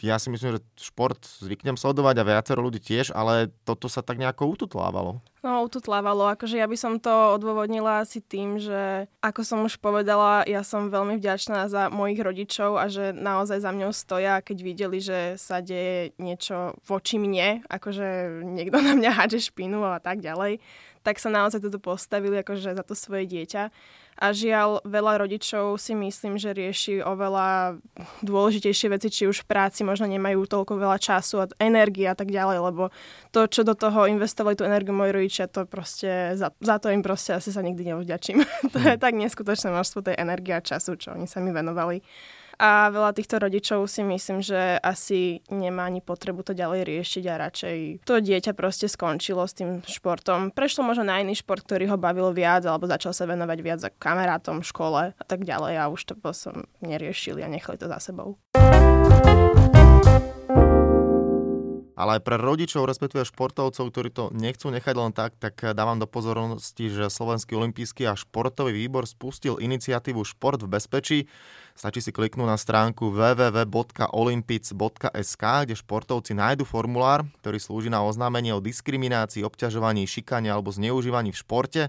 ja 0.00 0.16
si 0.18 0.32
myslím, 0.32 0.58
že 0.58 0.64
šport 0.80 1.20
zvyknem 1.44 1.76
sledovať 1.76 2.20
a 2.20 2.28
viacero 2.28 2.64
ľudí 2.64 2.80
tiež, 2.80 3.12
ale 3.12 3.52
toto 3.68 3.86
sa 3.86 4.00
tak 4.00 4.18
nejako 4.18 4.56
ututlávalo. 4.56 5.20
No, 5.44 5.60
ututlávalo. 5.60 6.24
Akože 6.32 6.56
ja 6.56 6.64
by 6.64 6.72
som 6.72 6.96
to 6.96 7.36
odôvodnila 7.36 8.00
asi 8.00 8.24
tým, 8.24 8.56
že 8.56 9.04
ako 9.20 9.44
som 9.44 9.60
už 9.68 9.76
povedala, 9.76 10.40
ja 10.48 10.64
som 10.64 10.88
veľmi 10.88 11.20
vďačná 11.20 11.68
za 11.68 11.92
mojich 11.92 12.24
rodičov 12.24 12.80
a 12.80 12.88
že 12.88 13.12
naozaj 13.12 13.60
za 13.60 13.68
mňou 13.68 13.92
stoja, 13.92 14.40
keď 14.40 14.56
videli, 14.64 15.04
že 15.04 15.36
sa 15.36 15.60
deje 15.60 16.16
niečo 16.16 16.72
voči 16.88 17.20
mne, 17.20 17.60
akože 17.68 18.40
niekto 18.40 18.80
na 18.80 18.96
mňa 18.96 19.10
hádže 19.20 19.52
špinu 19.52 19.84
a 19.84 20.00
tak 20.00 20.24
ďalej, 20.24 20.64
tak 21.04 21.20
sa 21.20 21.28
naozaj 21.28 21.60
toto 21.60 21.76
postavili 21.76 22.40
akože 22.40 22.72
za 22.72 22.80
to 22.80 22.96
svoje 22.96 23.28
dieťa. 23.28 23.68
A 24.18 24.30
žiaľ, 24.30 24.82
veľa 24.86 25.26
rodičov 25.26 25.74
si 25.78 25.92
myslím, 25.98 26.38
že 26.38 26.54
rieši 26.54 27.02
oveľa 27.02 27.78
dôležitejšie 28.22 28.88
veci, 28.94 29.08
či 29.10 29.22
už 29.26 29.42
v 29.42 29.48
práci 29.50 29.82
možno 29.82 30.06
nemajú 30.06 30.46
toľko 30.46 30.78
veľa 30.78 30.98
času 31.02 31.42
a 31.42 31.50
energie 31.58 32.06
a 32.06 32.14
tak 32.14 32.30
ďalej, 32.30 32.58
lebo 32.62 32.94
to, 33.34 33.50
čo 33.50 33.66
do 33.66 33.74
toho 33.74 34.06
investovali 34.06 34.54
tú 34.54 34.62
energiu 34.62 34.94
moji 34.94 35.10
rodičia, 35.10 35.50
to 35.50 35.66
proste, 35.66 36.38
za, 36.38 36.54
za 36.62 36.76
to 36.78 36.94
im 36.94 37.02
proste 37.02 37.34
asi 37.34 37.50
sa 37.50 37.58
nikdy 37.60 37.90
nevďačím. 37.90 38.38
to 38.72 38.78
je 38.78 38.94
tak 38.94 39.18
neskutočné 39.18 39.74
množstvo 39.74 40.06
tej 40.06 40.16
energie 40.18 40.54
a 40.54 40.62
času, 40.62 40.94
čo 40.94 41.18
oni 41.18 41.26
sa 41.26 41.42
mi 41.42 41.50
venovali. 41.50 41.98
A 42.58 42.90
veľa 42.90 43.14
týchto 43.14 43.40
rodičov 43.40 43.86
si 43.90 44.02
myslím, 44.06 44.42
že 44.44 44.78
asi 44.80 45.42
nemá 45.50 45.86
ani 45.88 46.00
potrebu 46.04 46.46
to 46.46 46.52
ďalej 46.54 46.86
riešiť 46.86 47.24
a 47.30 47.34
radšej 47.48 47.78
to 48.06 48.14
dieťa 48.20 48.52
proste 48.54 48.86
skončilo 48.86 49.44
s 49.44 49.56
tým 49.56 49.82
športom. 49.84 50.54
Prešlo 50.54 50.86
možno 50.86 51.06
na 51.06 51.20
iný 51.20 51.34
šport, 51.38 51.64
ktorý 51.64 51.90
ho 51.90 51.98
bavilo 51.98 52.30
viac, 52.30 52.66
alebo 52.66 52.90
začal 52.90 53.14
sa 53.14 53.24
venovať 53.26 53.58
viac 53.62 53.80
kamarátom 53.98 54.62
škole 54.62 55.14
a 55.14 55.24
tak 55.24 55.46
ďalej 55.46 55.74
a 55.78 55.90
už 55.90 56.00
to 56.10 56.14
som 56.34 56.66
neriešili 56.82 57.44
a 57.44 57.48
nechali 57.48 57.78
to 57.78 57.86
za 57.86 58.00
sebou. 58.00 58.38
Ale 62.04 62.20
pre 62.20 62.36
rodičov, 62.36 62.84
respektíve 62.84 63.24
športovcov, 63.24 63.88
ktorí 63.88 64.12
to 64.12 64.28
nechcú 64.36 64.68
nechať 64.68 64.92
len 64.92 65.16
tak, 65.16 65.40
tak 65.40 65.56
dávam 65.72 65.96
do 65.96 66.04
pozornosti, 66.04 66.92
že 66.92 67.08
Slovenský 67.08 67.56
olimpijský 67.56 68.04
a 68.04 68.12
športový 68.12 68.76
výbor 68.76 69.08
spustil 69.08 69.56
iniciatívu 69.56 70.20
Šport 70.20 70.60
v 70.60 70.68
bezpečí. 70.68 71.32
Stačí 71.72 72.04
si 72.04 72.12
kliknúť 72.12 72.44
na 72.44 72.60
stránku 72.60 73.08
www.olympic.sk, 73.08 75.44
kde 75.64 75.80
športovci 75.80 76.36
nájdu 76.36 76.68
formulár, 76.68 77.24
ktorý 77.40 77.56
slúži 77.56 77.88
na 77.88 78.04
oznámenie 78.04 78.52
o 78.52 78.60
diskriminácii, 78.60 79.40
obťažovaní, 79.40 80.04
šikane 80.04 80.52
alebo 80.52 80.76
zneužívaní 80.76 81.32
v 81.32 81.40
športe. 81.40 81.88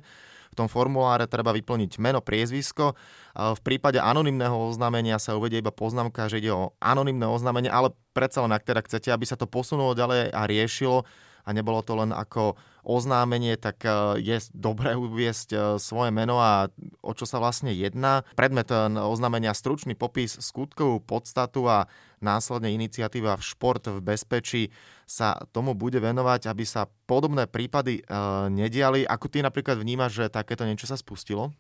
V 0.55 0.63
tom 0.63 0.71
formuláre 0.71 1.27
treba 1.27 1.51
vyplniť 1.51 1.99
meno, 1.99 2.23
priezvisko. 2.23 2.95
V 3.35 3.59
prípade 3.59 3.99
anonymného 3.99 4.55
oznámenia 4.71 5.19
sa 5.19 5.35
uvedie 5.35 5.59
iba 5.59 5.75
poznámka, 5.75 6.31
že 6.31 6.39
ide 6.39 6.55
o 6.55 6.71
anonymné 6.79 7.27
oznámenie, 7.27 7.67
ale 7.67 7.91
predsa 8.15 8.39
len 8.39 8.55
ak 8.55 8.63
teda 8.63 8.79
chcete, 8.87 9.11
aby 9.11 9.27
sa 9.27 9.35
to 9.35 9.51
posunulo 9.51 9.91
ďalej 9.91 10.31
a 10.31 10.47
riešilo, 10.47 11.03
a 11.45 11.53
nebolo 11.53 11.85
to 11.85 11.93
len 11.93 12.09
ako 12.09 12.57
oznámenie, 12.81 13.53
tak 13.57 13.85
e, 13.85 14.17
je 14.17 14.37
dobré 14.53 14.97
uviesť 14.97 15.49
e, 15.53 15.57
svoje 15.77 16.09
meno 16.09 16.41
a 16.41 16.73
o 17.05 17.13
čo 17.13 17.29
sa 17.29 17.37
vlastne 17.37 17.69
jedná. 17.69 18.25
Predmet 18.33 18.69
e, 18.73 18.89
oznámenia 18.97 19.53
stručný 19.53 19.93
popis, 19.93 20.41
skutkovú 20.41 21.01
podstatu 21.05 21.69
a 21.69 21.85
následne 22.17 22.73
iniciatíva 22.73 23.37
v 23.37 23.45
šport 23.45 23.85
v 23.85 24.01
bezpečí 24.01 24.73
sa 25.05 25.37
tomu 25.53 25.77
bude 25.77 26.01
venovať, 26.01 26.49
aby 26.49 26.65
sa 26.65 26.89
podobné 27.05 27.45
prípady 27.45 28.01
nediali. 28.49 29.05
Ako 29.05 29.29
ty 29.29 29.45
napríklad 29.45 29.77
vnímaš, 29.77 30.25
že 30.25 30.33
takéto 30.33 30.65
niečo 30.65 30.89
sa 30.89 30.97
spustilo? 30.97 31.53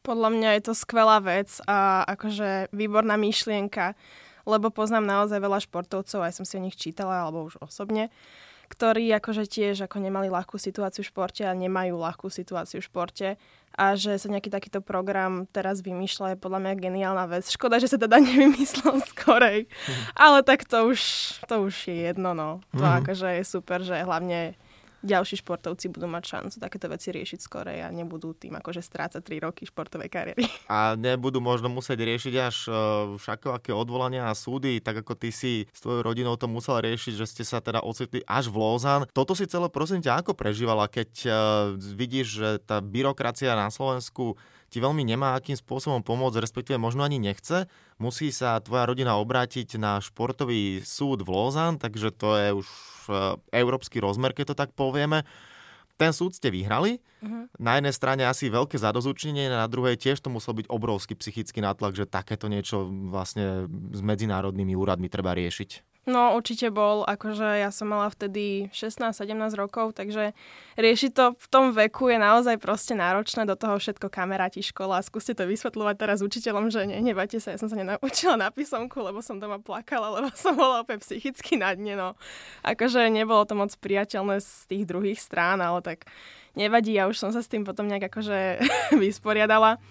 Podľa 0.00 0.32
mňa 0.32 0.50
je 0.56 0.62
to 0.64 0.74
skvelá 0.74 1.20
vec 1.20 1.60
a 1.68 2.08
akože 2.08 2.72
výborná 2.72 3.20
myšlienka, 3.20 3.98
lebo 4.46 4.70
poznám 4.70 5.02
naozaj 5.02 5.42
veľa 5.42 5.58
športovcov, 5.66 6.22
aj 6.22 6.32
som 6.38 6.46
si 6.46 6.54
o 6.56 6.64
nich 6.64 6.78
čítala, 6.78 7.26
alebo 7.26 7.50
už 7.50 7.58
osobne, 7.58 8.08
ktorí 8.66 9.08
akože 9.16 9.46
tiež 9.46 9.86
ako 9.86 10.02
nemali 10.02 10.28
ľahkú 10.28 10.58
situáciu 10.58 11.06
v 11.06 11.10
športe 11.10 11.42
a 11.46 11.54
nemajú 11.54 11.96
ľahkú 11.96 12.28
situáciu 12.28 12.82
v 12.82 12.88
športe 12.90 13.28
a 13.76 13.92
že 13.92 14.16
sa 14.16 14.32
nejaký 14.32 14.48
takýto 14.48 14.80
program 14.80 15.44
teraz 15.52 15.84
vymýšľa 15.84 16.34
je 16.34 16.42
podľa 16.42 16.60
mňa 16.64 16.72
geniálna 16.80 17.24
vec. 17.28 17.44
Škoda, 17.46 17.76
že 17.76 17.92
sa 17.92 18.00
teda 18.00 18.18
nevymyslel 18.26 19.04
skorej, 19.12 19.68
mm. 19.68 20.02
ale 20.16 20.40
tak 20.42 20.64
to 20.64 20.88
už, 20.88 21.00
to 21.44 21.68
už 21.68 21.74
je 21.92 22.08
jedno, 22.10 22.32
no. 22.32 22.64
To 22.72 22.84
mm. 22.84 22.96
akože 23.04 23.28
je 23.40 23.44
super, 23.44 23.84
že 23.84 24.00
hlavne 24.00 24.56
ďalší 25.06 25.38
športovci 25.40 25.86
budú 25.88 26.10
mať 26.10 26.24
šancu 26.26 26.56
takéto 26.58 26.90
veci 26.90 27.14
riešiť 27.14 27.38
skorej 27.38 27.78
a 27.86 27.88
nebudú 27.94 28.34
tým 28.34 28.58
akože 28.58 28.82
strácať 28.82 29.22
3 29.22 29.46
roky 29.46 29.62
športovej 29.64 30.10
kariéry. 30.10 30.44
A 30.66 30.98
nebudú 30.98 31.38
možno 31.38 31.70
musieť 31.70 32.02
riešiť 32.02 32.34
až 32.42 32.56
uh, 32.66 32.74
všakovaké 33.22 33.70
odvolania 33.70 34.26
a 34.26 34.34
súdy, 34.34 34.82
tak 34.82 35.06
ako 35.06 35.14
ty 35.14 35.30
si 35.30 35.70
s 35.70 35.78
tvojou 35.78 36.02
rodinou 36.02 36.34
to 36.34 36.50
musela 36.50 36.82
riešiť, 36.82 37.14
že 37.14 37.26
ste 37.30 37.44
sa 37.46 37.62
teda 37.62 37.86
ocitli 37.86 38.26
až 38.26 38.50
v 38.50 38.58
Lozan. 38.58 39.06
Toto 39.14 39.38
si 39.38 39.46
celé 39.46 39.70
prosím 39.70 40.02
ťa 40.02 40.26
ako 40.26 40.34
prežívala, 40.34 40.90
keď 40.90 41.10
uh, 41.24 41.32
vidíš, 41.78 42.26
že 42.26 42.48
tá 42.66 42.82
byrokracia 42.82 43.54
na 43.54 43.70
Slovensku 43.70 44.34
ti 44.66 44.82
veľmi 44.82 45.06
nemá 45.06 45.38
akým 45.38 45.54
spôsobom 45.54 46.02
pomôcť, 46.02 46.42
respektíve 46.42 46.74
možno 46.74 47.06
ani 47.06 47.22
nechce. 47.22 47.70
Musí 48.02 48.34
sa 48.34 48.58
tvoja 48.58 48.90
rodina 48.90 49.14
obrátiť 49.14 49.78
na 49.78 50.02
športový 50.02 50.82
súd 50.82 51.22
v 51.22 51.30
Lozan, 51.30 51.78
takže 51.78 52.10
to 52.10 52.34
je 52.34 52.48
už 52.58 52.66
E, 52.66 52.95
európsky 53.50 54.02
rozmer, 54.02 54.32
keď 54.36 54.52
to 54.52 54.56
tak 54.56 54.70
povieme. 54.76 55.22
Ten 55.96 56.12
súd 56.12 56.36
ste 56.36 56.52
vyhrali. 56.52 57.00
Uh-huh. 57.24 57.48
Na 57.56 57.80
jednej 57.80 57.96
strane 57.96 58.22
asi 58.28 58.52
veľké 58.52 58.76
zadozučenie, 58.76 59.48
na 59.48 59.64
druhej 59.64 59.96
tiež 59.96 60.20
to 60.20 60.28
musel 60.28 60.52
byť 60.52 60.68
obrovský 60.68 61.16
psychický 61.16 61.64
nátlak, 61.64 61.96
že 61.96 62.04
takéto 62.04 62.52
niečo 62.52 62.84
vlastne 63.08 63.64
s 63.96 64.00
medzinárodnými 64.04 64.76
úradmi 64.76 65.08
treba 65.08 65.32
riešiť. 65.32 65.95
No 66.06 66.38
určite 66.38 66.70
bol, 66.70 67.02
akože 67.02 67.66
ja 67.66 67.74
som 67.74 67.90
mala 67.90 68.06
vtedy 68.06 68.70
16-17 68.70 69.26
rokov, 69.58 69.98
takže 69.98 70.38
riešiť 70.78 71.10
to 71.10 71.34
v 71.34 71.46
tom 71.50 71.74
veku 71.74 72.14
je 72.14 72.22
naozaj 72.22 72.62
proste 72.62 72.94
náročné, 72.94 73.42
do 73.42 73.58
toho 73.58 73.74
všetko 73.82 74.06
kamaráti, 74.06 74.62
škola. 74.62 75.02
Skúste 75.02 75.34
to 75.34 75.50
vysvetľovať 75.50 75.98
teraz 75.98 76.22
učiteľom, 76.22 76.70
že 76.70 76.86
nehnevajte 76.86 77.42
sa, 77.42 77.54
ja 77.54 77.58
som 77.58 77.66
sa 77.66 77.74
nenaučila 77.74 78.38
na 78.38 78.54
písomku, 78.54 79.02
lebo 79.02 79.18
som 79.18 79.42
doma 79.42 79.58
plakala, 79.58 80.14
lebo 80.22 80.30
som 80.38 80.54
bola 80.54 80.86
opäť 80.86 81.02
psychicky 81.02 81.58
na 81.58 81.74
dne, 81.74 81.98
no. 81.98 82.08
Akože 82.62 83.10
nebolo 83.10 83.42
to 83.42 83.58
moc 83.58 83.74
priateľné 83.74 84.38
z 84.38 84.50
tých 84.70 84.84
druhých 84.86 85.18
strán, 85.18 85.58
ale 85.58 85.82
tak 85.82 86.06
nevadí, 86.54 86.94
ja 86.94 87.10
už 87.10 87.18
som 87.18 87.34
sa 87.34 87.42
s 87.42 87.50
tým 87.50 87.66
potom 87.66 87.90
nejak 87.90 88.14
akože 88.14 88.62
vysporiadala. 89.02 89.82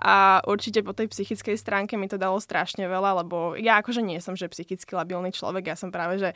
A 0.00 0.40
určite 0.48 0.80
po 0.80 0.96
tej 0.96 1.12
psychickej 1.12 1.60
stránke 1.60 2.00
mi 2.00 2.08
to 2.08 2.16
dalo 2.16 2.40
strašne 2.40 2.88
veľa, 2.88 3.20
lebo 3.20 3.52
ja 3.60 3.84
akože 3.84 4.00
nie 4.00 4.16
som 4.24 4.32
že 4.32 4.48
psychicky 4.48 4.96
labilný 4.96 5.28
človek, 5.28 5.68
ja 5.68 5.76
som 5.76 5.92
práve 5.92 6.16
že 6.16 6.32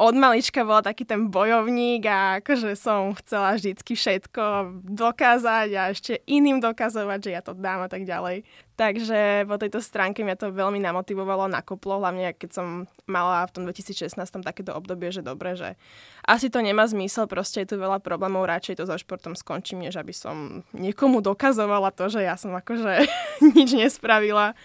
od 0.00 0.16
malička 0.16 0.64
bola 0.64 0.80
taký 0.80 1.04
ten 1.04 1.28
bojovník 1.28 2.08
a 2.08 2.40
akože 2.40 2.72
som 2.72 3.12
chcela 3.20 3.52
vždycky 3.52 3.92
všetko 3.92 4.72
dokázať 4.88 5.68
a 5.76 5.92
ešte 5.92 6.24
iným 6.24 6.64
dokazovať, 6.64 7.18
že 7.20 7.30
ja 7.36 7.44
to 7.44 7.52
dám 7.52 7.84
a 7.84 7.88
tak 7.92 8.08
ďalej. 8.08 8.48
Takže 8.82 9.46
po 9.46 9.62
tejto 9.62 9.78
stránke 9.78 10.26
mňa 10.26 10.42
to 10.42 10.50
veľmi 10.50 10.82
namotivovalo, 10.82 11.46
nakoplo, 11.46 12.02
hlavne 12.02 12.34
keď 12.34 12.50
som 12.50 12.66
mala 13.06 13.46
v 13.46 13.54
tom 13.54 13.62
2016 13.70 14.18
takéto 14.42 14.74
obdobie, 14.74 15.14
že 15.14 15.22
dobre, 15.22 15.54
že 15.54 15.78
asi 16.26 16.50
to 16.50 16.58
nemá 16.58 16.82
zmysel, 16.90 17.30
proste 17.30 17.62
je 17.62 17.70
tu 17.70 17.76
veľa 17.78 18.02
problémov, 18.02 18.42
radšej 18.50 18.82
to 18.82 18.90
so 18.90 18.98
športom 18.98 19.38
skončím, 19.38 19.86
než 19.86 20.02
aby 20.02 20.10
som 20.10 20.66
niekomu 20.74 21.22
dokazovala 21.22 21.94
to, 21.94 22.10
že 22.10 22.26
ja 22.26 22.34
som 22.34 22.58
akože 22.58 23.06
nič 23.54 23.70
nespravila 23.70 24.58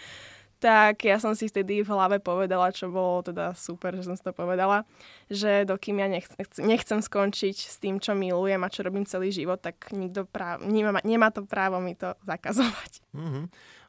tak 0.58 1.06
ja 1.06 1.22
som 1.22 1.38
si 1.38 1.46
vtedy 1.46 1.86
v 1.86 1.90
hlave 1.94 2.18
povedala, 2.18 2.74
čo 2.74 2.90
bolo 2.90 3.22
teda 3.22 3.54
super, 3.54 3.94
že 3.94 4.10
som 4.10 4.18
si 4.18 4.26
to 4.26 4.34
povedala, 4.34 4.82
že 5.30 5.62
dokým 5.62 6.02
ja 6.02 6.10
nechcem, 6.10 6.66
nechcem 6.66 6.98
skončiť 6.98 7.56
s 7.56 7.78
tým, 7.78 8.02
čo 8.02 8.18
milujem 8.18 8.58
a 8.58 8.72
čo 8.72 8.82
robím 8.82 9.06
celý 9.06 9.30
život, 9.30 9.62
tak 9.62 9.94
nikto 9.94 10.26
práv, 10.26 10.66
nemá, 10.66 10.98
nemá 11.06 11.30
to 11.30 11.46
právo 11.46 11.78
mi 11.78 11.94
to 11.94 12.18
zakazovať. 12.26 13.06
Mm-hmm. 13.14 13.44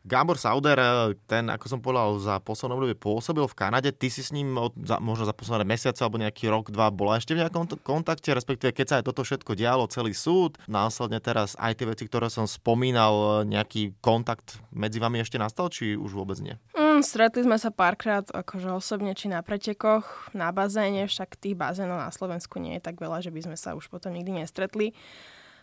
Gábor 0.10 0.42
Sauder, 0.42 1.14
ten, 1.30 1.54
ako 1.54 1.66
som 1.70 1.80
povedal, 1.86 2.18
za 2.18 2.42
posledné 2.42 2.74
obdobie 2.74 2.98
pôsobil 2.98 3.46
v 3.46 3.54
Kanade. 3.54 3.94
Ty 3.94 4.10
si 4.10 4.26
s 4.26 4.34
ním 4.34 4.58
od, 4.58 4.74
za, 4.82 4.98
možno 4.98 5.30
za 5.30 5.38
posledné 5.38 5.70
mesiace 5.70 6.02
alebo 6.02 6.18
nejaký 6.18 6.50
rok, 6.50 6.74
dva 6.74 6.90
bola 6.90 7.22
ešte 7.22 7.38
v 7.38 7.46
nejakom 7.46 7.70
kontakte, 7.86 8.34
respektíve 8.34 8.74
keď 8.74 8.86
sa 8.90 8.96
aj 8.98 9.06
toto 9.06 9.22
všetko 9.22 9.54
dialo, 9.54 9.86
celý 9.86 10.18
súd, 10.18 10.58
následne 10.66 11.22
teraz 11.22 11.54
aj 11.62 11.78
tie 11.78 11.86
veci, 11.86 12.10
ktoré 12.10 12.34
som 12.34 12.50
spomínal, 12.50 13.46
nejaký 13.46 13.94
kontakt 14.02 14.58
medzi 14.74 14.98
vami 14.98 15.22
ešte 15.22 15.38
nastal, 15.38 15.70
či 15.70 15.94
už 15.94 16.18
vôbec 16.18 16.42
nie? 16.42 16.58
Mm, 16.74 17.06
stretli 17.06 17.46
sme 17.46 17.62
sa 17.62 17.70
párkrát 17.70 18.26
akože 18.34 18.74
osobne, 18.74 19.14
či 19.14 19.30
na 19.30 19.46
pretekoch, 19.46 20.34
na 20.34 20.50
bazéne, 20.50 21.06
však 21.06 21.38
tých 21.38 21.54
bazénov 21.54 22.02
na 22.02 22.10
Slovensku 22.10 22.58
nie 22.58 22.82
je 22.82 22.86
tak 22.90 22.98
veľa, 22.98 23.22
že 23.22 23.30
by 23.30 23.46
sme 23.46 23.58
sa 23.60 23.78
už 23.78 23.94
potom 23.94 24.18
nikdy 24.18 24.42
nestretli. 24.42 24.98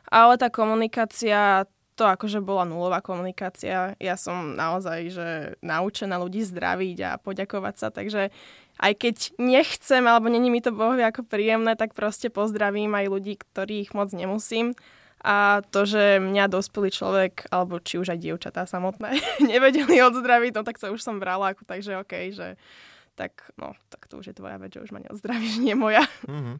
Ale 0.06 0.38
tá 0.38 0.54
komunikácia 0.54 1.66
to 1.96 2.04
akože 2.04 2.44
bola 2.44 2.68
nulová 2.68 3.00
komunikácia. 3.00 3.96
Ja 3.96 4.14
som 4.20 4.52
naozaj, 4.52 4.98
že 5.08 5.28
naučená 5.64 6.20
ľudí 6.20 6.44
zdraviť 6.44 6.98
a 7.02 7.10
poďakovať 7.16 7.74
sa, 7.80 7.88
takže 7.88 8.28
aj 8.76 8.92
keď 9.00 9.16
nechcem, 9.40 10.04
alebo 10.04 10.28
není 10.28 10.52
mi 10.52 10.60
to 10.60 10.76
bohovi 10.76 11.00
ako 11.00 11.24
príjemné, 11.24 11.72
tak 11.80 11.96
proste 11.96 12.28
pozdravím 12.28 12.92
aj 12.92 13.06
ľudí, 13.08 13.40
ktorých 13.40 13.96
moc 13.96 14.12
nemusím. 14.12 14.76
A 15.24 15.64
to, 15.72 15.88
že 15.88 16.20
mňa 16.20 16.52
dospelý 16.52 16.92
človek, 16.92 17.48
alebo 17.48 17.80
či 17.80 17.96
už 17.96 18.12
aj 18.12 18.20
dievčatá 18.20 18.68
samotné, 18.68 19.16
nevedeli 19.50 20.04
odzdraviť, 20.04 20.52
no 20.52 20.62
tak 20.62 20.76
to 20.76 20.92
už 20.92 21.00
som 21.00 21.16
brala, 21.16 21.56
ako, 21.56 21.64
takže 21.64 21.96
OK, 21.96 22.36
že 22.36 22.60
tak, 23.16 23.48
no, 23.56 23.72
tak 23.88 24.04
to 24.12 24.20
už 24.20 24.30
je 24.30 24.34
tvoja 24.36 24.60
vec, 24.60 24.76
že 24.76 24.84
už 24.84 24.92
ma 24.92 25.00
neodzdravíš, 25.00 25.58
nie 25.64 25.72
moja. 25.72 26.04
Mm-hmm. 26.28 26.56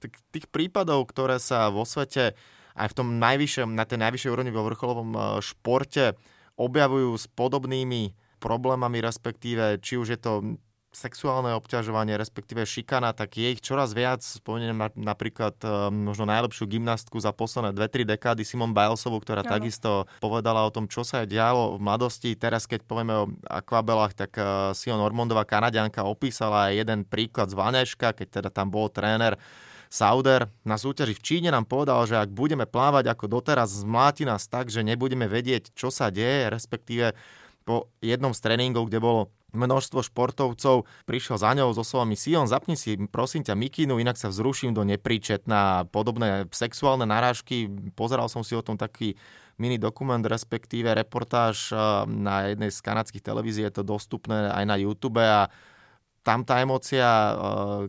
Tak 0.00 0.10
tých 0.32 0.46
prípadov, 0.48 1.04
ktoré 1.12 1.36
sa 1.36 1.68
vo 1.68 1.84
svete 1.84 2.32
aj 2.78 2.94
v 2.94 2.96
tom 2.96 3.08
najvyššom, 3.18 3.74
na 3.74 3.82
tej 3.82 3.98
najvyššej 4.06 4.30
úrovni 4.30 4.54
vo 4.54 4.66
vrcholovom 4.70 5.10
e, 5.12 5.18
športe 5.42 6.14
objavujú 6.54 7.10
s 7.18 7.26
podobnými 7.34 8.14
problémami, 8.38 9.02
respektíve 9.02 9.82
či 9.82 9.98
už 9.98 10.14
je 10.14 10.20
to 10.22 10.32
sexuálne 10.88 11.52
obťažovanie, 11.52 12.16
respektíve 12.16 12.64
šikana, 12.64 13.12
tak 13.12 13.36
je 13.36 13.52
ich 13.52 13.60
čoraz 13.60 13.92
viac. 13.92 14.24
Spomeniem 14.24 14.96
napríklad 14.96 15.54
e, 15.60 15.92
možno 15.92 16.24
najlepšiu 16.24 16.64
gymnastku 16.64 17.20
za 17.20 17.30
posledné 17.30 17.76
2-3 17.76 18.08
dekády, 18.16 18.42
Simon 18.42 18.72
Bilesovú, 18.72 19.20
ktorá 19.20 19.44
ano. 19.44 19.52
takisto 19.52 20.08
povedala 20.18 20.64
o 20.64 20.72
tom, 20.72 20.88
čo 20.88 21.04
sa 21.04 21.28
dialo 21.28 21.76
v 21.76 21.84
mladosti. 21.84 22.32
Teraz, 22.34 22.64
keď 22.64 22.88
povieme 22.88 23.14
o 23.14 23.30
akvabelách, 23.46 24.16
tak 24.16 24.32
e, 24.40 24.42
Sion 24.72 24.98
Ormondová 24.98 25.44
kanadianka 25.44 26.08
opísala 26.08 26.72
aj 26.72 26.82
jeden 26.82 27.00
príklad 27.04 27.52
z 27.52 27.58
Vaneška, 27.60 28.16
keď 28.16 28.42
teda 28.42 28.50
tam 28.50 28.72
bol 28.72 28.88
tréner 28.88 29.36
Sauder 29.88 30.52
na 30.68 30.76
súťaži 30.76 31.16
v 31.16 31.24
Číne 31.24 31.48
nám 31.48 31.64
povedal, 31.64 32.04
že 32.04 32.20
ak 32.20 32.28
budeme 32.32 32.68
plávať 32.68 33.08
ako 33.08 33.40
doteraz, 33.40 33.84
zmláti 33.84 34.28
nás 34.28 34.44
tak, 34.48 34.68
že 34.68 34.84
nebudeme 34.84 35.24
vedieť, 35.24 35.72
čo 35.72 35.88
sa 35.88 36.12
deje, 36.12 36.52
respektíve 36.52 37.16
po 37.64 37.88
jednom 38.00 38.32
z 38.32 38.40
tréningov, 38.40 38.88
kde 38.88 39.00
bolo 39.00 39.22
množstvo 39.56 40.04
športovcov, 40.04 40.84
prišiel 41.08 41.40
za 41.40 41.56
ňou 41.56 41.72
so 41.72 41.80
slovami 41.80 42.20
Sion, 42.20 42.44
zapni 42.44 42.76
si 42.76 43.00
prosím 43.08 43.40
ťa 43.44 43.56
mikinu, 43.56 43.96
inak 43.96 44.20
sa 44.20 44.28
vzruším 44.28 44.76
do 44.76 44.84
nepríčetná 44.84 45.88
podobné 45.88 46.44
sexuálne 46.52 47.08
narážky. 47.08 47.64
Pozeral 47.96 48.28
som 48.28 48.44
si 48.44 48.52
o 48.52 48.60
tom 48.60 48.76
taký 48.76 49.16
mini 49.56 49.80
dokument, 49.80 50.20
respektíve 50.20 50.92
reportáž 50.92 51.72
na 52.04 52.52
jednej 52.52 52.68
z 52.68 52.78
kanadských 52.84 53.24
televízií, 53.24 53.64
je 53.64 53.80
to 53.80 53.88
dostupné 53.88 54.52
aj 54.52 54.64
na 54.68 54.76
YouTube 54.76 55.24
a 55.24 55.48
tam 56.22 56.44
tá 56.44 56.60
emócia 56.60 57.04
uh, 57.04 57.34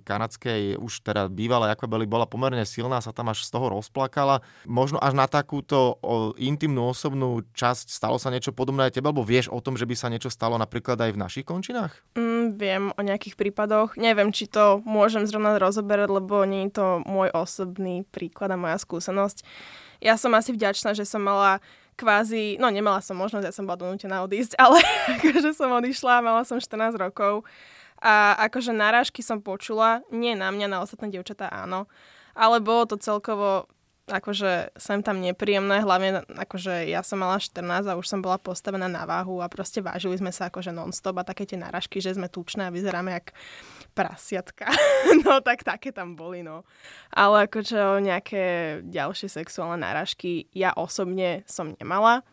kanadskej 0.03 0.79
už 0.79 1.03
teda 1.03 1.27
bývalej 1.27 1.75
akvabely 1.75 2.07
bola 2.07 2.29
pomerne 2.29 2.63
silná, 2.63 3.03
sa 3.03 3.12
tam 3.12 3.31
až 3.31 3.43
z 3.43 3.51
toho 3.51 3.74
rozplakala. 3.74 4.41
Možno 4.63 4.98
až 5.01 5.13
na 5.17 5.27
takúto 5.27 6.00
intimnú 6.39 6.89
osobnú 6.91 7.43
časť 7.53 7.91
stalo 7.91 8.15
sa 8.21 8.31
niečo 8.31 8.55
podobné 8.55 8.88
aj 8.88 9.00
tebe, 9.00 9.12
alebo 9.12 9.25
vieš 9.25 9.51
o 9.51 9.59
tom, 9.59 9.75
že 9.75 9.86
by 9.86 9.95
sa 9.98 10.07
niečo 10.07 10.31
stalo 10.31 10.55
napríklad 10.55 11.00
aj 11.00 11.12
v 11.13 11.21
našich 11.21 11.45
končinách? 11.45 12.00
Mm, 12.15 12.55
viem 12.55 12.83
o 12.95 13.01
nejakých 13.01 13.36
prípadoch. 13.36 14.00
Neviem, 14.00 14.31
či 14.31 14.48
to 14.48 14.79
môžem 14.88 15.27
zrovna 15.27 15.59
rozoberať, 15.59 16.09
lebo 16.09 16.43
nie 16.48 16.69
je 16.69 16.79
to 16.79 16.86
môj 17.03 17.29
osobný 17.36 18.07
príklad 18.09 18.53
a 18.53 18.57
moja 18.59 18.79
skúsenosť. 18.79 19.43
Ja 20.00 20.15
som 20.15 20.31
asi 20.31 20.55
vďačná, 20.55 20.95
že 20.95 21.03
som 21.03 21.19
mala 21.19 21.59
kvázi, 22.00 22.55
no 22.55 22.71
nemala 22.71 23.03
som 23.03 23.19
možnosť, 23.19 23.43
ja 23.43 23.51
som 23.51 23.67
bola 23.67 23.75
donútená 23.75 24.24
odísť, 24.24 24.55
ale 24.55 24.79
akože 25.19 25.51
som 25.51 25.67
odišla, 25.75 26.24
mala 26.24 26.48
som 26.48 26.55
14 26.55 26.95
rokov 26.95 27.43
a 28.00 28.36
akože 28.48 28.72
narážky 28.72 29.20
som 29.20 29.44
počula, 29.44 30.03
nie 30.12 30.34
na 30.34 30.50
mňa, 30.50 30.68
na 30.72 30.79
ostatné 30.79 31.12
dievčatá 31.12 31.51
áno. 31.51 31.91
Ale 32.32 32.63
bolo 32.63 32.88
to 32.88 32.96
celkovo 32.96 33.68
akože 34.10 34.74
sem 34.74 35.06
tam 35.06 35.22
nepríjemné, 35.22 35.86
hlavne 35.86 36.25
akože 36.25 36.89
ja 36.89 37.06
som 37.06 37.22
mala 37.22 37.38
14 37.38 37.86
a 37.86 37.98
už 37.98 38.10
som 38.10 38.20
bola 38.25 38.41
postavená 38.41 38.89
na 38.89 39.06
váhu 39.06 39.39
a 39.39 39.48
proste 39.48 39.86
vážili 39.86 40.18
sme 40.18 40.34
sa 40.34 40.50
akože 40.50 40.74
non-stop 40.74 41.22
a 41.22 41.27
také 41.27 41.46
tie 41.46 41.62
náražky, 41.62 42.01
že 42.01 42.18
sme 42.18 42.27
tučné 42.27 42.68
a 42.68 42.74
vyzeráme 42.74 43.13
jak 43.13 43.38
prasiatka. 43.94 44.65
no 45.25 45.39
tak 45.46 45.62
také 45.62 45.94
tam 45.94 46.18
boli, 46.18 46.41
no. 46.41 46.65
Ale 47.13 47.46
akože 47.46 48.01
nejaké 48.01 48.44
ďalšie 48.89 49.29
sexuálne 49.29 49.86
náražky 49.86 50.50
ja 50.58 50.74
osobne 50.74 51.46
som 51.46 51.77
nemala 51.77 52.25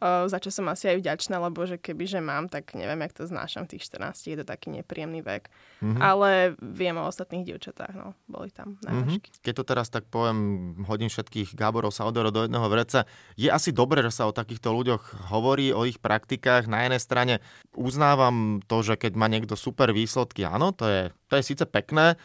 za 0.00 0.38
čo 0.40 0.48
som 0.48 0.64
asi 0.72 0.88
aj 0.88 0.96
vďačná, 1.04 1.36
lebo 1.36 1.68
že 1.68 1.76
keby, 1.76 2.08
že 2.08 2.20
mám, 2.24 2.48
tak 2.48 2.72
neviem, 2.72 3.04
jak 3.04 3.12
to 3.12 3.28
znášam 3.28 3.68
v 3.68 3.76
tých 3.76 3.84
14, 3.92 4.32
je 4.32 4.36
to 4.40 4.48
taký 4.48 4.72
nepríjemný 4.72 5.20
vek. 5.20 5.52
Mm-hmm. 5.84 6.00
Ale 6.00 6.56
viem 6.56 6.96
o 6.96 7.04
ostatných 7.04 7.44
dievčatách, 7.44 7.92
no, 7.92 8.16
boli 8.24 8.48
tam 8.48 8.80
najlepšie. 8.80 9.20
Mm-hmm. 9.20 9.44
Keď 9.44 9.54
to 9.60 9.64
teraz 9.68 9.92
tak 9.92 10.08
poviem, 10.08 10.72
hodím 10.88 11.12
všetkých 11.12 11.52
Gáborov 11.52 11.92
Saudorov 11.92 12.32
do 12.32 12.48
jedného 12.48 12.64
vreca, 12.72 13.04
je 13.36 13.52
asi 13.52 13.76
dobré, 13.76 14.00
že 14.00 14.16
sa 14.16 14.24
o 14.24 14.32
takýchto 14.32 14.72
ľuďoch 14.72 15.28
hovorí, 15.28 15.68
o 15.76 15.84
ich 15.84 16.00
praktikách. 16.00 16.64
Na 16.64 16.88
jednej 16.88 17.00
strane 17.04 17.34
uznávam 17.76 18.64
to, 18.64 18.80
že 18.80 18.96
keď 18.96 19.12
má 19.20 19.28
niekto 19.28 19.52
super 19.52 19.92
výsledky, 19.92 20.48
áno, 20.48 20.72
to 20.72 20.88
je, 20.88 21.02
to 21.28 21.36
je 21.36 21.42
síce 21.44 21.64
pekné, 21.68 22.16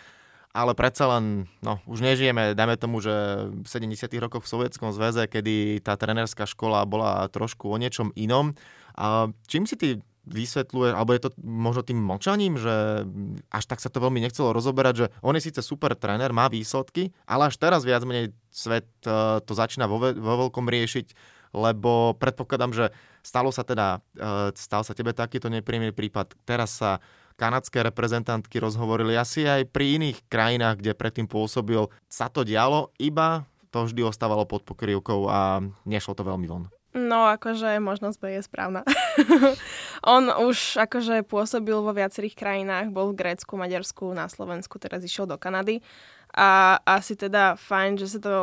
ale 0.55 0.71
predsa 0.71 1.11
len, 1.11 1.51
no, 1.59 1.83
už 1.83 1.99
nežijeme, 1.99 2.55
dajme 2.55 2.79
tomu, 2.79 3.03
že 3.03 3.11
v 3.51 3.67
70. 3.67 4.07
rokoch 4.23 4.47
v 4.47 4.51
Sovietskom 4.55 4.95
zväze, 4.95 5.27
kedy 5.27 5.83
tá 5.83 5.99
trenerská 5.99 6.47
škola 6.47 6.87
bola 6.87 7.27
trošku 7.27 7.67
o 7.67 7.75
niečom 7.75 8.15
inom. 8.15 8.55
A 8.95 9.27
čím 9.51 9.67
si 9.67 9.75
ty 9.75 9.99
vysvetľuje, 10.25 10.95
alebo 10.95 11.13
je 11.13 11.21
to 11.27 11.29
možno 11.43 11.85
tým 11.85 12.01
mlčaním, 12.01 12.57
že 12.57 13.05
až 13.53 13.63
tak 13.67 13.83
sa 13.83 13.93
to 13.93 14.01
veľmi 14.01 14.17
nechcelo 14.23 14.55
rozoberať, 14.55 14.95
že 14.95 15.07
on 15.21 15.37
je 15.37 15.45
síce 15.45 15.61
super 15.61 15.93
tréner, 15.93 16.33
má 16.33 16.49
výsledky, 16.49 17.13
ale 17.29 17.51
až 17.51 17.61
teraz 17.61 17.85
viac 17.85 18.01
menej 18.07 18.33
svet 18.49 18.89
e, 19.05 19.43
to 19.45 19.53
začína 19.53 19.85
vo, 19.85 20.01
vo 20.01 20.33
veľkom 20.47 20.65
riešiť, 20.65 21.13
lebo 21.53 22.17
predpokladám, 22.17 22.73
že 22.73 22.85
stalo 23.21 23.53
sa 23.53 23.61
teda, 23.61 24.01
e, 24.17 24.49
stal 24.57 24.81
sa 24.81 24.97
tebe 24.97 25.13
takýto 25.13 25.45
nepríjemný 25.45 25.93
prípad, 25.93 26.33
teraz 26.41 26.81
sa 26.81 26.97
kanadské 27.35 27.83
reprezentantky 27.83 28.59
rozhovorili 28.59 29.15
asi 29.15 29.43
aj 29.47 29.67
pri 29.69 29.99
iných 29.99 30.27
krajinách, 30.27 30.79
kde 30.81 30.97
predtým 30.97 31.27
pôsobil, 31.27 31.87
sa 32.07 32.31
to 32.31 32.47
dialo, 32.47 32.91
iba 32.99 33.47
to 33.75 33.83
vždy 33.83 34.07
ostávalo 34.07 34.47
pod 34.47 34.63
pokrývkou 34.63 35.27
a 35.27 35.59
nešlo 35.83 36.15
to 36.15 36.23
veľmi 36.23 36.47
von. 36.47 36.71
No, 36.95 37.27
akože 37.27 37.83
možnosť 37.83 38.17
B 38.23 38.39
je 38.39 38.41
správna. 38.47 38.87
On 40.15 40.31
už 40.31 40.79
akože 40.79 41.27
pôsobil 41.27 41.75
vo 41.75 41.91
viacerých 41.91 42.39
krajinách, 42.39 42.95
bol 42.95 43.11
v 43.11 43.19
Grécku, 43.19 43.59
Maďarsku, 43.59 44.15
na 44.15 44.31
Slovensku, 44.31 44.79
teraz 44.79 45.03
išiel 45.03 45.27
do 45.27 45.35
Kanady. 45.35 45.83
A 46.31 46.79
asi 46.87 47.19
teda 47.19 47.59
fajn, 47.59 47.99
že 47.99 48.15
sa 48.15 48.19
to 48.23 48.33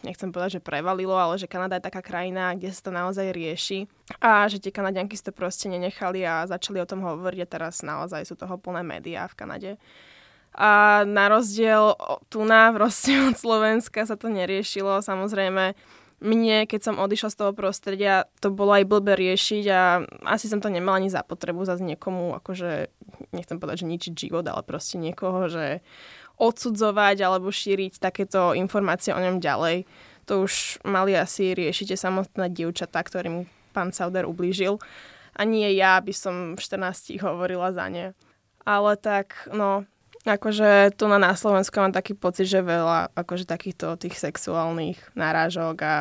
nechcem 0.00 0.32
povedať, 0.32 0.58
že 0.58 0.64
prevalilo, 0.64 1.12
ale 1.12 1.36
že 1.36 1.50
Kanada 1.50 1.76
je 1.76 1.86
taká 1.86 2.00
krajina, 2.00 2.56
kde 2.56 2.72
sa 2.72 2.88
to 2.88 2.92
naozaj 2.92 3.28
rieši 3.30 3.84
a 4.18 4.48
že 4.48 4.58
tie 4.58 4.72
Kanadianky 4.72 5.14
si 5.14 5.24
to 5.24 5.32
proste 5.36 5.68
nenechali 5.68 6.24
a 6.24 6.48
začali 6.48 6.80
o 6.80 6.88
tom 6.88 7.04
hovoriť 7.04 7.40
a 7.44 7.50
teraz 7.50 7.84
naozaj 7.84 8.24
sú 8.24 8.34
toho 8.34 8.56
plné 8.56 8.80
médiá 8.80 9.28
v 9.28 9.36
Kanade. 9.36 9.72
A 10.56 11.04
na 11.04 11.28
rozdiel 11.28 11.94
tu 12.32 12.42
na 12.48 12.72
proste 12.72 13.12
od 13.28 13.36
Slovenska 13.36 14.08
sa 14.08 14.16
to 14.16 14.32
neriešilo. 14.32 15.04
Samozrejme, 15.04 15.76
mne, 16.18 16.66
keď 16.66 16.80
som 16.82 16.96
odišla 16.98 17.30
z 17.30 17.38
toho 17.38 17.52
prostredia, 17.54 18.26
to 18.42 18.50
bolo 18.50 18.74
aj 18.74 18.90
blbe 18.90 19.14
riešiť 19.14 19.64
a 19.70 20.02
asi 20.26 20.50
som 20.50 20.58
to 20.58 20.66
nemala 20.66 20.98
ani 20.98 21.12
za 21.12 21.22
potrebu 21.22 21.62
zase 21.62 21.86
niekomu, 21.86 22.34
akože, 22.42 22.90
nechcem 23.30 23.62
povedať, 23.62 23.86
že 23.86 23.90
ničiť 23.94 24.12
život, 24.26 24.42
ale 24.50 24.66
proste 24.66 24.98
niekoho, 24.98 25.46
že 25.46 25.78
odsudzovať 26.38 27.16
alebo 27.26 27.50
šíriť 27.50 27.98
takéto 27.98 28.54
informácie 28.54 29.10
o 29.10 29.20
ňom 29.20 29.42
ďalej. 29.42 29.84
To 30.30 30.46
už 30.46 30.78
mali 30.86 31.18
asi 31.18 31.52
riešite 31.52 31.98
samotné 31.98 32.52
dievčatá, 32.54 33.02
ktorým 33.02 33.50
pán 33.74 33.90
Sauder 33.90 34.24
ublížil. 34.24 34.78
A 35.38 35.46
nie 35.46 35.70
ja 35.74 35.98
by 36.02 36.14
som 36.14 36.34
v 36.54 36.60
14 36.60 37.18
hovorila 37.22 37.70
za 37.74 37.86
ne. 37.90 38.14
Ale 38.66 38.98
tak, 38.98 39.48
no, 39.54 39.86
akože 40.26 40.98
tu 40.98 41.06
na, 41.06 41.16
na 41.16 41.32
Slovensku 41.32 41.78
mám 41.78 41.94
taký 41.94 42.12
pocit, 42.12 42.50
že 42.50 42.60
veľa 42.60 43.14
akože 43.14 43.46
takýchto 43.46 43.96
tých 43.96 44.18
sexuálnych 44.18 44.98
náražok 45.14 45.76
a 45.80 45.96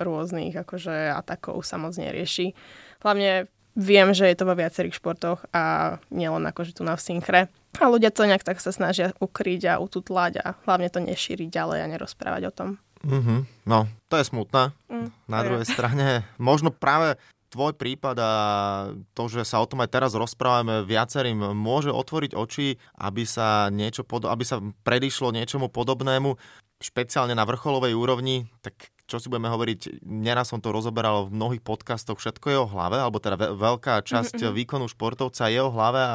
rôznych 0.00 0.54
akože 0.54 1.12
atakov 1.12 1.60
sa 1.66 1.76
moc 1.76 1.92
nerieši. 1.98 2.54
Hlavne 3.02 3.50
viem, 3.76 4.08
že 4.16 4.24
je 4.26 4.36
to 4.36 4.48
vo 4.48 4.56
viacerých 4.56 4.96
športoch 4.96 5.44
a 5.52 5.96
nielen 6.08 6.42
akože 6.48 6.80
tu 6.80 6.82
na 6.82 6.96
v 6.96 7.04
synchre. 7.04 7.40
A 7.76 7.84
ľudia 7.92 8.08
to 8.08 8.24
nejak 8.24 8.42
tak 8.42 8.58
sa 8.58 8.72
snažia 8.72 9.12
ukryť 9.20 9.76
a 9.76 9.80
ututlať 9.80 10.40
a 10.40 10.56
hlavne 10.64 10.88
to 10.88 11.04
nešíriť 11.04 11.52
ďalej 11.52 11.78
a 11.84 11.90
nerozprávať 11.92 12.42
o 12.48 12.52
tom. 12.56 12.68
Mm-hmm. 13.04 13.68
No, 13.68 13.86
to 14.08 14.14
je 14.16 14.24
smutné. 14.24 14.72
Mm, 14.88 15.12
Na 15.28 15.44
druhej 15.44 15.68
je. 15.68 15.72
strane, 15.76 16.24
možno 16.40 16.72
práve 16.72 17.20
tvoj 17.52 17.76
prípad 17.78 18.16
a 18.18 18.32
to, 19.14 19.30
že 19.30 19.46
sa 19.46 19.62
o 19.62 19.68
tom 19.68 19.84
aj 19.84 19.92
teraz 19.92 20.12
rozprávame 20.18 20.82
viacerým, 20.82 21.54
môže 21.54 21.94
otvoriť 21.94 22.34
oči, 22.34 22.74
aby 22.98 23.22
sa, 23.22 23.70
niečo 23.70 24.02
pod, 24.02 24.26
aby 24.26 24.42
sa 24.42 24.58
predišlo 24.82 25.30
niečomu 25.30 25.70
podobnému, 25.70 26.34
špeciálne 26.82 27.32
na 27.32 27.46
vrcholovej 27.46 27.94
úrovni, 27.94 28.50
tak 28.60 28.90
čo 29.06 29.22
si 29.22 29.30
budeme 29.30 29.50
hovoriť, 29.50 30.02
neraz 30.02 30.50
som 30.50 30.58
to 30.58 30.74
rozoberal 30.74 31.30
v 31.30 31.34
mnohých 31.38 31.62
podcastoch, 31.62 32.18
všetko 32.18 32.46
je 32.50 32.58
o 32.58 32.70
hlave, 32.70 32.98
alebo 32.98 33.22
teda 33.22 33.38
veľká 33.38 34.02
časť 34.02 34.42
mm-hmm. 34.42 34.56
výkonu 34.58 34.86
športovca 34.90 35.46
je 35.46 35.60
o 35.62 35.70
hlave 35.70 36.00
a 36.02 36.14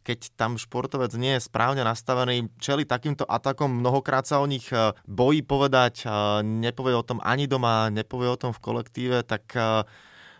keď 0.00 0.32
tam 0.32 0.56
športovec 0.56 1.12
nie 1.20 1.36
je 1.36 1.44
správne 1.44 1.84
nastavený, 1.84 2.48
čeli 2.56 2.88
takýmto 2.88 3.28
atakom, 3.28 3.84
mnohokrát 3.84 4.24
sa 4.24 4.40
o 4.40 4.48
nich 4.48 4.64
e, 4.72 4.96
bojí 5.04 5.44
povedať, 5.44 6.08
nepovie 6.40 6.96
o 6.96 7.04
tom 7.04 7.20
ani 7.20 7.44
doma, 7.44 7.92
nepovie 7.92 8.32
o 8.32 8.40
tom 8.40 8.56
v 8.56 8.64
kolektíve, 8.64 9.20
tak 9.28 9.52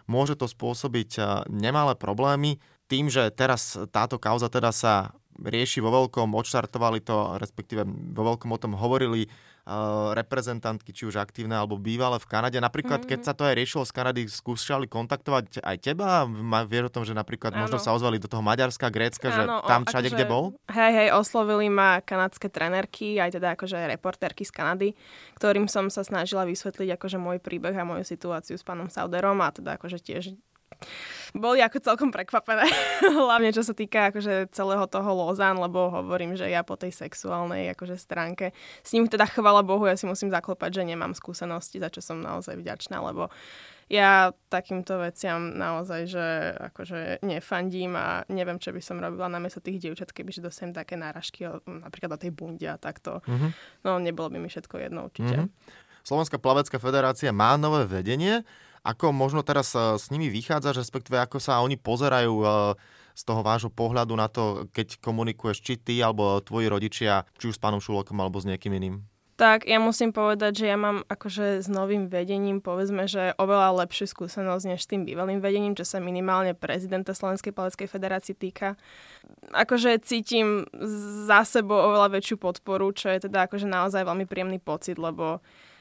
môže 0.09 0.41
to 0.41 0.49
spôsobiť 0.49 1.45
nemalé 1.53 1.93
problémy. 1.95 2.57
Tým, 2.89 3.13
že 3.13 3.31
teraz 3.31 3.79
táto 3.93 4.19
kauza 4.19 4.49
teda 4.49 4.73
sa 4.75 5.15
rieši 5.39 5.81
vo 5.81 5.93
veľkom, 5.93 6.35
odštartovali 6.37 7.01
to, 7.01 7.41
respektíve 7.41 7.87
vo 7.87 8.23
veľkom 8.33 8.51
o 8.51 8.59
tom 8.61 8.73
hovorili 8.77 9.31
reprezentantky, 10.19 10.91
či 10.91 11.07
už 11.07 11.17
aktívne 11.23 11.55
alebo 11.55 11.79
bývalé 11.79 12.19
v 12.19 12.27
Kanade. 12.27 12.59
Napríklad, 12.59 13.07
mm-hmm. 13.07 13.13
keď 13.17 13.21
sa 13.23 13.33
to 13.33 13.47
aj 13.47 13.55
riešilo 13.55 13.85
z 13.87 13.93
Kanady, 13.95 14.23
skúšali 14.27 14.91
kontaktovať 14.91 15.63
aj 15.63 15.77
teba? 15.79 16.27
Vieš 16.67 16.91
o 16.91 16.95
tom, 16.95 17.05
že 17.07 17.15
napríklad 17.15 17.55
ano. 17.55 17.67
možno 17.67 17.79
sa 17.79 17.95
ozvali 17.95 18.19
do 18.19 18.27
toho 18.27 18.43
Maďarska, 18.43 18.91
Grécka, 18.91 19.31
že 19.31 19.43
tam 19.47 19.87
všade, 19.87 20.11
akože, 20.11 20.17
kde 20.19 20.25
bol? 20.27 20.45
Hej, 20.71 20.93
hej, 20.93 21.09
oslovili 21.15 21.71
ma 21.71 22.03
kanadské 22.03 22.51
trenerky, 22.51 23.23
aj 23.23 23.39
teda 23.39 23.55
akože 23.55 23.79
reportérky 23.87 24.43
z 24.43 24.53
Kanady, 24.53 24.89
ktorým 25.39 25.71
som 25.71 25.87
sa 25.89 26.03
snažila 26.03 26.43
vysvetliť 26.45 26.99
akože 26.99 27.19
môj 27.23 27.39
príbeh 27.39 27.75
a 27.79 27.87
moju 27.87 28.03
situáciu 28.03 28.59
s 28.59 28.67
pánom 28.67 28.91
Sauderom 28.91 29.39
a 29.41 29.55
teda 29.55 29.79
akože 29.79 30.03
tiež 30.03 30.35
boli 31.35 31.63
ako 31.63 31.79
celkom 31.83 32.11
prekvapené. 32.11 32.67
Hlavne 33.23 33.55
čo 33.55 33.63
sa 33.63 33.75
týka 33.75 34.11
akože 34.11 34.51
celého 34.51 34.85
toho 34.91 35.11
Lozán, 35.15 35.59
lebo 35.59 35.91
hovorím, 35.91 36.35
že 36.35 36.51
ja 36.51 36.67
po 36.67 36.75
tej 36.75 36.95
sexuálnej 36.95 37.71
akože 37.75 37.97
stránke 37.99 38.51
s 38.83 38.91
ním 38.95 39.07
teda 39.07 39.27
chvala 39.31 39.63
Bohu, 39.63 39.87
ja 39.87 39.95
si 39.95 40.09
musím 40.09 40.31
zaklopať, 40.33 40.83
že 40.83 40.89
nemám 40.89 41.15
skúsenosti, 41.15 41.79
za 41.79 41.91
čo 41.91 42.03
som 42.03 42.19
naozaj 42.19 42.59
vďačná, 42.59 42.99
lebo 43.03 43.31
ja 43.91 44.31
takýmto 44.47 45.03
veciam 45.03 45.51
naozaj, 45.59 46.01
že 46.07 46.27
akože 46.71 47.27
nefandím 47.27 47.99
a 47.99 48.23
neviem, 48.31 48.63
čo 48.63 48.71
by 48.71 48.79
som 48.79 49.03
robila 49.03 49.27
namiesto 49.27 49.59
tých 49.59 49.83
dievčat, 49.83 50.15
keby 50.15 50.31
že 50.31 50.47
dostanem 50.47 50.71
také 50.71 50.95
náražky 50.95 51.51
napríklad 51.67 52.15
do 52.15 52.19
tej 52.23 52.31
bundy 52.31 52.71
a 52.71 52.79
takto. 52.79 53.19
Mm-hmm. 53.27 53.51
No, 53.83 53.99
nebolo 53.99 54.31
by 54.31 54.39
mi 54.39 54.47
všetko 54.47 54.79
jedno 54.79 55.11
určite. 55.11 55.43
Mm-hmm. 55.43 56.07
Slovenská 56.07 56.39
plavecká 56.39 56.79
federácia 56.79 57.35
má 57.35 57.59
nové 57.59 57.83
vedenie. 57.85 58.47
Ako 58.81 59.13
možno 59.13 59.45
teraz 59.45 59.77
e, 59.77 60.01
s 60.01 60.09
nimi 60.09 60.33
vychádzaš, 60.33 60.81
respektíve 60.81 61.21
ako 61.21 61.37
sa 61.37 61.61
oni 61.61 61.77
pozerajú 61.77 62.35
e, 62.41 62.47
z 63.13 63.23
toho 63.29 63.45
vášho 63.45 63.69
pohľadu 63.69 64.17
na 64.17 64.33
to, 64.33 64.65
keď 64.73 64.97
komunikuješ 65.05 65.59
či 65.61 65.75
ty 65.77 66.01
alebo 66.01 66.41
tvoji 66.41 66.73
rodičia, 66.73 67.29
či 67.37 67.53
už 67.53 67.61
s 67.61 67.63
pánom 67.63 67.83
Šulokom 67.83 68.17
alebo 68.17 68.41
s 68.41 68.49
niekým 68.49 68.73
iným? 68.73 69.05
Tak 69.41 69.65
ja 69.65 69.81
musím 69.81 70.13
povedať, 70.13 70.53
že 70.61 70.67
ja 70.69 70.77
mám 70.77 71.01
akože 71.09 71.65
s 71.65 71.69
novým 71.73 72.13
vedením 72.13 72.61
povedzme, 72.61 73.09
že 73.09 73.33
oveľa 73.41 73.89
lepšiu 73.89 74.13
skúsenosť 74.13 74.69
než 74.69 74.85
s 74.85 74.91
tým 74.93 75.09
bývalým 75.09 75.41
vedením, 75.41 75.73
čo 75.73 75.89
sa 75.89 75.97
minimálne 75.97 76.53
prezidenta 76.53 77.17
Slovenskej 77.17 77.57
paleckej 77.57 77.89
federácie 77.89 78.37
týka. 78.37 78.77
Akože 79.57 79.97
cítim 80.05 80.69
za 81.25 81.49
sebou 81.49 81.81
oveľa 81.81 82.21
väčšiu 82.21 82.37
podporu, 82.37 82.93
čo 82.93 83.09
je 83.09 83.33
teda 83.33 83.49
akože 83.49 83.65
naozaj 83.65 84.05
veľmi 84.05 84.29
príjemný 84.29 84.61
pocit, 84.61 85.01
lebo 85.01 85.41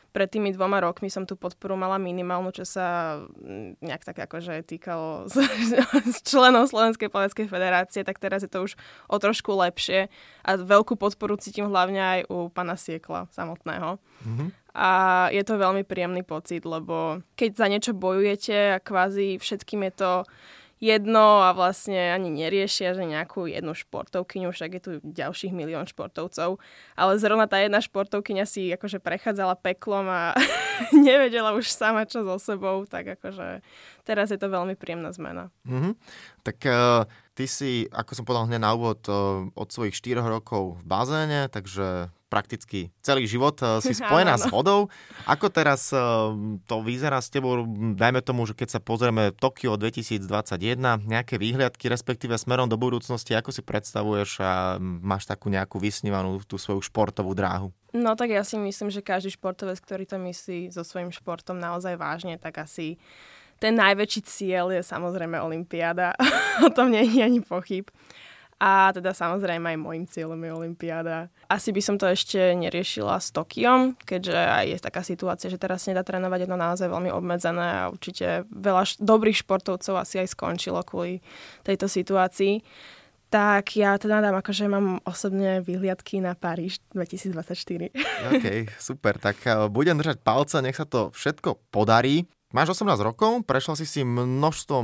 pred 0.09 0.29
tými 0.29 0.49
dvoma 0.53 0.81
rokmi 0.81 1.07
som 1.07 1.23
tú 1.23 1.37
podporu 1.37 1.77
mala 1.77 2.01
minimálnu, 2.01 2.49
čo 2.49 2.65
sa 2.65 3.19
mm, 3.21 3.81
nejak 3.81 4.03
tak 4.05 4.17
akože 4.25 4.65
týkalo 4.65 5.29
z, 5.29 5.45
z 6.15 6.17
členov 6.25 6.69
Slovenskej 6.69 7.13
plaveckej 7.13 7.47
federácie, 7.47 8.01
tak 8.01 8.17
teraz 8.17 8.41
je 8.41 8.51
to 8.51 8.65
už 8.65 8.73
o 9.07 9.15
trošku 9.21 9.53
lepšie 9.53 10.09
a 10.45 10.49
veľkú 10.57 10.97
podporu 10.97 11.37
cítim 11.37 11.69
hlavne 11.69 12.01
aj 12.01 12.19
u 12.29 12.49
pana 12.49 12.73
Siekla 12.73 13.29
samotného. 13.29 14.01
Mm-hmm. 14.25 14.49
A 14.79 14.91
je 15.33 15.41
to 15.41 15.57
veľmi 15.57 15.81
príjemný 15.81 16.21
pocit, 16.21 16.61
lebo 16.61 17.25
keď 17.33 17.51
za 17.57 17.67
niečo 17.67 17.91
bojujete 17.97 18.77
a 18.77 18.83
kvázi 18.83 19.41
všetkým 19.41 19.89
je 19.89 19.93
to 19.97 20.11
jedno 20.79 21.43
a 21.43 21.51
vlastne 21.51 22.15
ani 22.15 22.31
neriešia, 22.31 22.95
že 22.95 23.03
nejakú 23.03 23.51
jednu 23.51 23.75
športovkyňu, 23.75 24.49
však 24.55 24.71
je 24.79 24.81
tu 24.81 24.91
ďalších 25.03 25.51
milión 25.51 25.83
športovcov, 25.83 26.57
ale 26.95 27.11
zrovna 27.19 27.51
tá 27.51 27.59
jedna 27.59 27.83
športovkyňa 27.83 28.45
si 28.47 28.71
akože 28.71 29.03
prechádzala 29.03 29.59
peklom 29.59 30.07
a 30.07 30.33
nevedela 30.95 31.51
už 31.51 31.67
sama 31.67 32.07
čo 32.07 32.23
so 32.23 32.39
sebou, 32.39 32.87
tak 32.87 33.19
akože 33.19 33.59
teraz 34.07 34.31
je 34.31 34.39
to 34.39 34.47
veľmi 34.47 34.79
príjemná 34.79 35.11
zmena. 35.11 35.51
Mm-hmm. 35.67 35.93
Tak 36.47 36.57
uh, 36.63 37.03
ty 37.35 37.45
si, 37.45 37.85
ako 37.91 38.11
som 38.15 38.23
povedal 38.23 38.47
hneď 38.47 38.63
na 38.63 38.71
úvod, 38.71 39.03
uh, 39.11 39.51
od 39.51 39.67
svojich 39.67 39.93
4 39.99 40.23
rokov 40.23 40.79
v 40.79 40.83
bazéne, 40.87 41.51
takže 41.51 42.07
prakticky 42.29 42.93
celý 43.01 43.25
život 43.25 43.57
eh, 43.59 43.81
si 43.81 43.97
spojená 44.01 44.37
s 44.37 44.47
vodou. 44.47 44.87
Ako 45.25 45.49
teraz 45.49 45.89
eh, 45.91 45.99
to 46.69 46.75
vyzerá 46.85 47.19
s 47.19 47.33
tebou, 47.33 47.65
dajme 47.97 48.21
tomu, 48.21 48.45
že 48.45 48.53
keď 48.53 48.77
sa 48.77 48.79
pozrieme 48.79 49.33
Tokio 49.33 49.75
2021, 49.75 50.79
nejaké 51.03 51.41
výhľadky, 51.41 51.89
respektíve 51.89 52.37
smerom 52.37 52.69
do 52.69 52.77
budúcnosti, 52.77 53.33
ako 53.33 53.49
si 53.49 53.65
predstavuješ 53.65 54.39
a 54.45 54.77
máš 54.79 55.25
takú 55.25 55.49
nejakú 55.49 55.81
vysnívanú 55.81 56.39
tú 56.45 56.61
svoju 56.61 56.85
športovú 56.85 57.33
dráhu? 57.33 57.73
No 57.89 58.13
tak 58.13 58.29
ja 58.29 58.45
si 58.45 58.61
myslím, 58.61 58.93
že 58.93 59.01
každý 59.01 59.33
športovec, 59.33 59.81
ktorý 59.81 60.05
to 60.05 60.21
myslí 60.21 60.69
so 60.69 60.85
svojím 60.85 61.09
športom 61.09 61.57
naozaj 61.57 61.97
vážne, 61.97 62.37
tak 62.37 62.61
asi 62.61 63.01
ten 63.59 63.75
najväčší 63.75 64.21
cieľ 64.23 64.71
je 64.71 64.81
samozrejme 64.85 65.35
Olympiáda. 65.35 66.15
o 66.65 66.69
tom 66.71 66.93
nie 66.93 67.03
je 67.03 67.21
ani 67.25 67.41
pochyb. 67.43 67.89
A 68.59 68.91
teda 68.91 69.15
samozrejme 69.15 69.71
aj 69.71 69.79
môjim 69.79 70.03
cieľom 70.03 70.35
je 70.35 70.51
Olympiáda. 70.51 71.31
Asi 71.47 71.71
by 71.71 71.79
som 71.79 71.95
to 71.95 72.11
ešte 72.11 72.35
neriešila 72.59 73.15
s 73.15 73.31
Tokiom, 73.31 73.95
keďže 74.03 74.35
aj 74.35 74.65
je 74.67 74.77
taká 74.83 75.01
situácia, 75.01 75.47
že 75.47 75.55
teraz 75.55 75.87
nedá 75.87 76.03
trénovať 76.03 76.43
jedno 76.43 76.59
naozaj 76.59 76.91
veľmi 76.91 77.07
obmedzené 77.07 77.87
a 77.87 77.89
určite 77.89 78.43
veľa 78.51 78.83
š- 78.83 78.99
dobrých 78.99 79.47
športovcov 79.47 79.95
asi 79.95 80.19
aj 80.19 80.35
skončilo 80.35 80.83
kvôli 80.83 81.23
tejto 81.63 81.87
situácii. 81.87 82.59
Tak 83.29 83.77
ja 83.77 83.93
teda 83.95 84.25
dám 84.25 84.41
akože 84.41 84.65
mám 84.65 84.99
osobne 85.05 85.61
vyhliadky 85.61 86.17
na 86.17 86.33
Paríž 86.33 86.81
2024. 86.97 87.93
OK, 88.33 88.45
super. 88.81 89.21
Tak 89.21 89.37
eh, 89.45 89.55
budem 89.69 90.01
držať 90.01 90.19
palce, 90.19 90.59
nech 90.59 90.75
sa 90.75 90.83
to 90.83 91.13
všetko 91.13 91.61
podarí. 91.69 92.25
Máš 92.49 92.81
18 92.81 92.97
rokov, 93.05 93.45
prešla 93.45 93.77
si 93.77 93.85
si 93.85 94.01
množstvom 94.01 94.81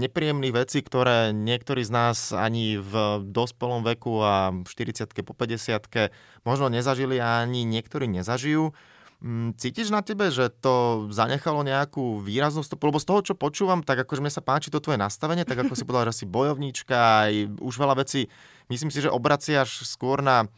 nepríjemných 0.00 0.64
vecí, 0.64 0.80
ktoré 0.80 1.36
niektorí 1.36 1.84
z 1.84 1.92
nás 1.92 2.32
ani 2.32 2.80
v 2.80 3.20
dospelom 3.28 3.84
veku 3.84 4.24
a 4.24 4.48
40 4.64 5.12
po 5.20 5.36
50 5.36 6.08
možno 6.48 6.72
nezažili 6.72 7.20
a 7.20 7.44
ani 7.44 7.68
niektorí 7.68 8.08
nezažijú. 8.08 8.72
Mm, 9.20 9.52
cítiš 9.60 9.92
na 9.92 10.00
tebe, 10.00 10.32
že 10.32 10.48
to 10.48 11.04
zanechalo 11.12 11.60
nejakú 11.60 12.24
výraznú 12.24 12.64
stopu? 12.64 12.88
Lebo 12.88 12.96
z 12.96 13.04
toho, 13.04 13.20
čo 13.20 13.34
počúvam, 13.36 13.84
tak 13.84 14.08
akože 14.08 14.24
mne 14.24 14.32
sa 14.32 14.40
páči 14.40 14.72
to 14.72 14.80
tvoje 14.80 14.96
nastavenie, 14.96 15.44
tak 15.44 15.68
ako 15.68 15.76
si 15.76 15.84
povedala, 15.84 16.16
že 16.16 16.24
si 16.24 16.32
bojovníčka, 16.32 17.28
aj 17.28 17.60
už 17.60 17.74
veľa 17.76 18.00
vecí, 18.00 18.32
myslím 18.72 18.88
si, 18.88 19.04
že 19.04 19.12
obraciaš 19.12 19.84
skôr 19.84 20.24
na 20.24 20.48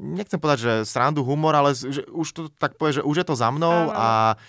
nechcem 0.00 0.40
povedať, 0.40 0.58
že 0.64 0.72
srandu, 0.88 1.20
humor, 1.20 1.52
ale 1.52 1.76
že 1.76 2.08
už 2.08 2.28
to 2.32 2.42
tak 2.56 2.80
povie, 2.80 2.98
že 2.98 3.06
už 3.06 3.20
je 3.20 3.26
to 3.28 3.36
za 3.36 3.52
mnou 3.52 3.92
a 3.92 4.40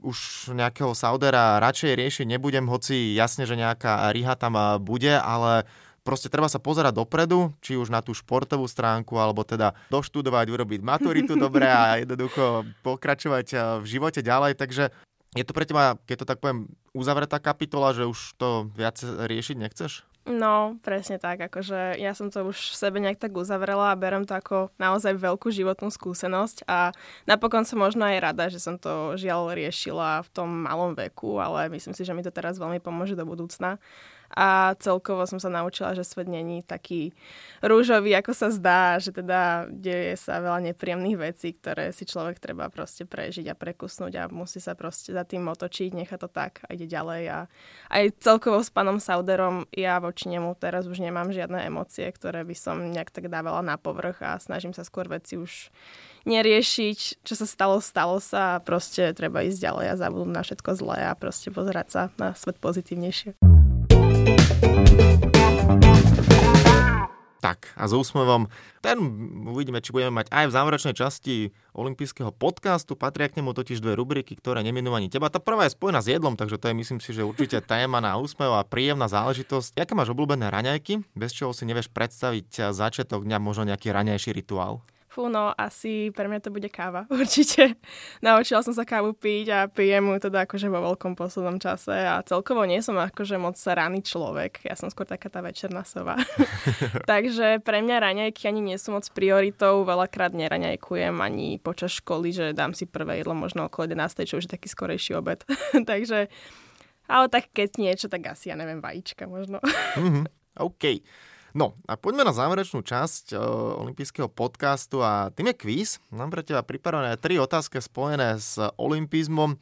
už 0.00 0.50
nejakého 0.56 0.96
Saudera 0.96 1.60
radšej 1.60 1.92
riešiť 1.96 2.26
nebudem, 2.26 2.66
hoci 2.66 3.12
jasne, 3.12 3.44
že 3.44 3.56
nejaká 3.56 4.08
riha 4.12 4.34
tam 4.36 4.56
bude, 4.80 5.12
ale 5.12 5.68
proste 6.02 6.32
treba 6.32 6.48
sa 6.48 6.58
pozerať 6.58 6.96
dopredu, 6.96 7.52
či 7.60 7.76
už 7.76 7.92
na 7.92 8.00
tú 8.00 8.16
športovú 8.16 8.64
stránku, 8.64 9.14
alebo 9.20 9.44
teda 9.44 9.76
doštudovať, 9.92 10.46
urobiť 10.48 10.80
maturitu 10.80 11.36
dobre 11.36 11.68
a 11.68 11.94
jednoducho 12.02 12.64
pokračovať 12.82 13.80
v 13.80 13.86
živote 13.86 14.20
ďalej. 14.24 14.56
Takže 14.56 14.90
je 15.38 15.44
to 15.46 15.54
pre 15.54 15.62
teba, 15.62 15.94
keď 16.08 16.16
to 16.24 16.26
tak 16.26 16.42
poviem, 16.42 16.66
uzavretá 16.90 17.38
kapitola, 17.38 17.94
že 17.94 18.08
už 18.08 18.34
to 18.34 18.66
viac 18.74 18.98
riešiť 19.04 19.56
nechceš? 19.62 20.09
No, 20.28 20.76
presne 20.84 21.16
tak. 21.16 21.40
Akože 21.40 21.96
ja 21.96 22.12
som 22.12 22.28
to 22.28 22.44
už 22.44 22.56
v 22.56 22.76
sebe 22.76 23.00
nejak 23.00 23.16
tak 23.16 23.32
uzavrela 23.32 23.88
a 23.88 23.98
berem 23.98 24.28
to 24.28 24.36
ako 24.36 24.68
naozaj 24.76 25.16
veľkú 25.16 25.48
životnú 25.48 25.88
skúsenosť 25.88 26.68
a 26.68 26.92
napokon 27.24 27.64
som 27.64 27.80
možno 27.80 28.04
aj 28.04 28.20
rada, 28.20 28.52
že 28.52 28.60
som 28.60 28.76
to 28.76 29.16
žiaľ 29.16 29.56
riešila 29.56 30.20
v 30.20 30.28
tom 30.28 30.68
malom 30.68 30.92
veku, 30.92 31.40
ale 31.40 31.72
myslím 31.72 31.96
si, 31.96 32.04
že 32.04 32.12
mi 32.12 32.20
to 32.20 32.28
teraz 32.28 32.60
veľmi 32.60 32.84
pomôže 32.84 33.16
do 33.16 33.24
budúcna 33.24 33.80
a 34.30 34.78
celkovo 34.78 35.26
som 35.26 35.42
sa 35.42 35.50
naučila, 35.50 35.98
že 35.98 36.06
svet 36.06 36.30
není 36.30 36.62
taký 36.62 37.10
rúžový, 37.60 38.14
ako 38.14 38.30
sa 38.30 38.48
zdá, 38.54 38.96
že 39.02 39.10
teda 39.10 39.66
deje 39.70 40.14
sa 40.14 40.38
veľa 40.38 40.70
nepríjemných 40.70 41.18
vecí, 41.18 41.54
ktoré 41.58 41.90
si 41.90 42.06
človek 42.06 42.38
treba 42.38 42.70
proste 42.70 43.02
prežiť 43.02 43.50
a 43.50 43.58
prekusnúť 43.58 44.12
a 44.16 44.24
musí 44.30 44.62
sa 44.62 44.78
proste 44.78 45.10
za 45.10 45.26
tým 45.26 45.50
otočiť, 45.50 45.90
nechá 45.90 46.14
to 46.14 46.30
tak 46.30 46.62
a 46.70 46.78
ide 46.78 46.86
ďalej 46.86 47.22
a 47.26 47.38
aj 47.90 48.22
celkovo 48.22 48.62
s 48.62 48.70
pánom 48.70 49.02
Sauderom 49.02 49.66
ja 49.74 49.98
voči 49.98 50.30
nemu 50.30 50.54
teraz 50.62 50.86
už 50.86 51.02
nemám 51.02 51.34
žiadne 51.34 51.66
emócie, 51.66 52.06
ktoré 52.06 52.46
by 52.46 52.54
som 52.54 52.94
nejak 52.94 53.10
tak 53.10 53.26
dávala 53.26 53.66
na 53.66 53.74
povrch 53.74 54.22
a 54.22 54.38
snažím 54.38 54.70
sa 54.70 54.86
skôr 54.86 55.10
veci 55.10 55.34
už 55.34 55.74
neriešiť, 56.28 57.24
čo 57.24 57.34
sa 57.34 57.46
stalo, 57.48 57.80
stalo 57.80 58.20
sa 58.20 58.60
a 58.60 58.62
proste 58.62 59.10
treba 59.16 59.42
ísť 59.42 59.58
ďalej 59.58 59.86
a 59.90 59.98
zabudnúť 59.98 60.34
na 60.36 60.42
všetko 60.44 60.70
zlé 60.76 60.98
a 61.08 61.16
proste 61.16 61.48
pozerať 61.48 61.86
sa 61.88 62.02
na 62.20 62.36
svet 62.36 62.60
pozitívnejšie. 62.60 63.49
Tak, 67.40 67.72
a 67.72 67.88
s 67.88 67.96
úsmevom. 67.96 68.52
Ten 68.84 69.00
uvidíme, 69.48 69.80
či 69.80 69.96
budeme 69.96 70.12
mať 70.12 70.28
aj 70.28 70.44
v 70.48 70.54
záverečnej 70.54 70.92
časti 70.92 71.34
olympijského 71.72 72.28
podcastu. 72.36 73.00
Patria 73.00 73.32
k 73.32 73.40
nemu 73.40 73.56
totiž 73.56 73.80
dve 73.80 73.96
rubriky, 73.96 74.36
ktoré 74.36 74.60
neminú 74.60 74.92
ani 74.92 75.08
teba. 75.08 75.32
Tá 75.32 75.40
prvá 75.40 75.64
je 75.64 75.72
spojená 75.72 76.04
s 76.04 76.12
jedlom, 76.12 76.36
takže 76.36 76.60
to 76.60 76.68
je 76.68 76.76
myslím 76.76 77.00
si, 77.00 77.16
že 77.16 77.24
určite 77.24 77.64
téma 77.64 78.04
na 78.04 78.20
úsmev 78.20 78.52
a 78.54 78.62
príjemná 78.62 79.08
záležitosť. 79.08 79.80
Aké 79.80 79.96
máš 79.96 80.12
obľúbené 80.12 80.52
raňajky, 80.52 81.00
bez 81.16 81.32
čoho 81.32 81.56
si 81.56 81.64
nevieš 81.64 81.88
predstaviť 81.88 82.76
začiatok 82.76 83.24
dňa, 83.24 83.40
možno 83.40 83.72
nejaký 83.72 83.88
raňajší 83.88 84.36
rituál? 84.36 84.84
Fú, 85.10 85.26
no 85.26 85.50
asi 85.58 86.14
pre 86.14 86.30
mňa 86.30 86.38
to 86.38 86.54
bude 86.54 86.70
káva, 86.70 87.02
určite. 87.10 87.74
Naučila 88.22 88.62
som 88.62 88.70
sa 88.70 88.86
kávu 88.86 89.10
piť 89.10 89.46
a 89.50 89.58
pijem 89.66 90.06
ju 90.06 90.30
teda 90.30 90.46
akože 90.46 90.70
vo 90.70 90.86
veľkom 90.86 91.18
poslednom 91.18 91.58
čase 91.58 91.90
a 91.90 92.22
celkovo 92.22 92.62
nie 92.62 92.78
som 92.78 92.94
akože 92.94 93.34
moc 93.34 93.58
raný 93.58 94.06
človek. 94.06 94.62
Ja 94.62 94.78
som 94.78 94.86
skôr 94.86 95.10
taká 95.10 95.26
tá 95.26 95.42
večerná 95.42 95.82
sova. 95.82 96.14
Takže 97.10 97.58
pre 97.58 97.82
mňa 97.82 97.96
raňajky 97.98 98.46
ani 98.46 98.62
nie 98.62 98.78
sú 98.78 98.94
moc 98.94 99.02
prioritou. 99.10 99.82
Veľakrát 99.82 100.30
neraňajkujem 100.30 101.18
ani 101.18 101.58
počas 101.58 101.90
školy, 101.98 102.30
že 102.30 102.46
dám 102.54 102.78
si 102.78 102.86
prvé 102.86 103.18
jedlo 103.18 103.34
možno 103.34 103.66
okolo 103.66 103.90
11, 103.90 104.30
čo 104.30 104.38
už 104.38 104.46
je 104.46 104.54
taký 104.54 104.70
skorejší 104.70 105.18
obed. 105.18 105.42
Takže 105.90 106.30
ale 107.10 107.26
tak 107.26 107.50
keď 107.50 107.82
niečo, 107.82 108.06
tak 108.06 108.30
asi 108.30 108.54
ja 108.54 108.56
neviem, 108.56 108.78
vajíčka 108.78 109.26
možno. 109.26 109.58
mm-hmm. 109.98 110.24
OK. 110.62 111.02
No 111.50 111.74
a 111.90 111.98
poďme 111.98 112.22
na 112.22 112.34
záverečnú 112.34 112.86
časť 112.86 113.34
uh, 113.34 113.40
olympijského 113.82 114.30
podcastu 114.30 115.02
a 115.02 115.34
tým 115.34 115.50
je 115.50 115.56
kvíz. 115.58 115.90
Mám 116.14 116.30
pre 116.30 116.46
teba 116.46 116.62
pripravené 116.62 117.18
tri 117.18 117.42
otázky 117.42 117.82
spojené 117.82 118.38
s 118.38 118.58
olympizmom. 118.78 119.58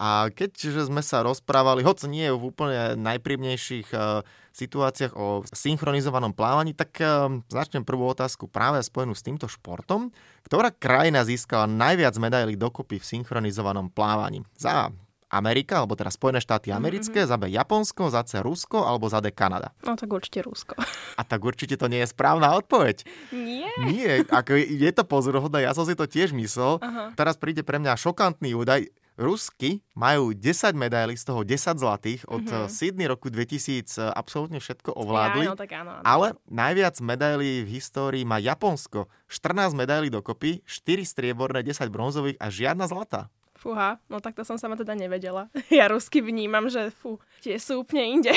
A 0.00 0.32
keďže 0.32 0.88
sme 0.88 1.04
sa 1.04 1.20
rozprávali, 1.20 1.84
hoď 1.84 2.08
nie 2.08 2.24
v 2.32 2.40
úplne 2.40 2.96
najprímnejších 2.96 3.92
uh, 3.92 4.24
situáciách 4.50 5.12
o 5.12 5.44
synchronizovanom 5.52 6.32
plávaní, 6.32 6.72
tak 6.72 6.96
uh, 7.04 7.28
začnem 7.52 7.84
prvú 7.84 8.08
otázku 8.08 8.48
práve 8.48 8.80
spojenú 8.80 9.12
s 9.12 9.20
týmto 9.20 9.44
športom. 9.44 10.08
Ktorá 10.42 10.72
krajina 10.72 11.20
získala 11.22 11.68
najviac 11.68 12.16
medailí 12.16 12.56
dokopy 12.56 12.96
v 12.96 13.08
synchronizovanom 13.12 13.92
plávaní? 13.92 14.40
Za 14.56 14.88
Amerika, 15.30 15.78
alebo 15.78 15.94
teda 15.94 16.10
Spojené 16.10 16.42
štáty 16.42 16.74
mhm, 16.74 16.76
americké, 16.76 17.22
mm-hmm. 17.22 17.32
za 17.32 17.40
B 17.40 17.44
Japonsko, 17.48 18.02
za 18.10 18.22
C 18.26 18.42
Rusko 18.42 18.82
alebo 18.82 19.06
za 19.06 19.22
D 19.22 19.30
Kanada? 19.30 19.70
No 19.86 19.94
tak 19.94 20.10
určite 20.10 20.42
Rusko. 20.42 20.74
A 21.20 21.22
tak 21.22 21.40
určite 21.46 21.78
to 21.78 21.86
nie 21.86 22.02
je 22.02 22.10
správna 22.10 22.58
odpoveď. 22.58 23.06
Nie. 23.30 23.70
Nie, 23.86 24.26
ako 24.26 24.58
je 24.58 24.90
to 24.90 25.06
pozoruhodné, 25.06 25.64
ja 25.64 25.72
som 25.72 25.86
si 25.86 25.94
to 25.94 26.10
tiež 26.10 26.34
myslel. 26.34 26.82
Aha. 26.82 27.14
Teraz 27.14 27.38
príde 27.38 27.62
pre 27.62 27.78
mňa 27.78 27.94
šokantný 27.94 28.58
údaj. 28.58 28.90
Rusky 29.20 29.84
majú 29.92 30.32
10 30.32 30.72
medailí, 30.72 31.12
z 31.12 31.28
toho 31.28 31.44
10 31.44 31.76
zlatých. 31.76 32.24
Od 32.24 32.40
mm-hmm. 32.40 32.72
Sydney 32.72 33.04
roku 33.04 33.28
2000 33.28 34.16
absolútne 34.16 34.64
všetko 34.64 34.96
ovládli. 34.96 35.44
Ja, 35.44 35.52
áno, 35.52 35.60
tak 35.60 35.70
áno, 35.76 35.90
áno. 36.00 36.04
Ale 36.08 36.26
najviac 36.48 36.96
medailí 37.04 37.60
v 37.60 37.68
histórii 37.76 38.24
má 38.24 38.40
Japonsko. 38.40 39.12
14 39.28 39.76
medailí 39.76 40.08
dokopy, 40.08 40.64
4 40.64 41.04
strieborné, 41.04 41.60
10 41.60 41.92
bronzových 41.92 42.40
a 42.40 42.48
žiadna 42.48 42.88
zlata. 42.88 43.28
Fúha, 43.60 44.00
no 44.08 44.24
tak 44.24 44.32
to 44.32 44.40
som 44.40 44.56
sama 44.56 44.72
teda 44.72 44.96
nevedela. 44.96 45.52
Ja 45.68 45.92
rusky 45.92 46.24
vnímam, 46.24 46.72
že 46.72 46.88
fú, 46.96 47.20
tie 47.44 47.60
sú 47.60 47.84
úplne 47.84 48.04
inde. 48.08 48.32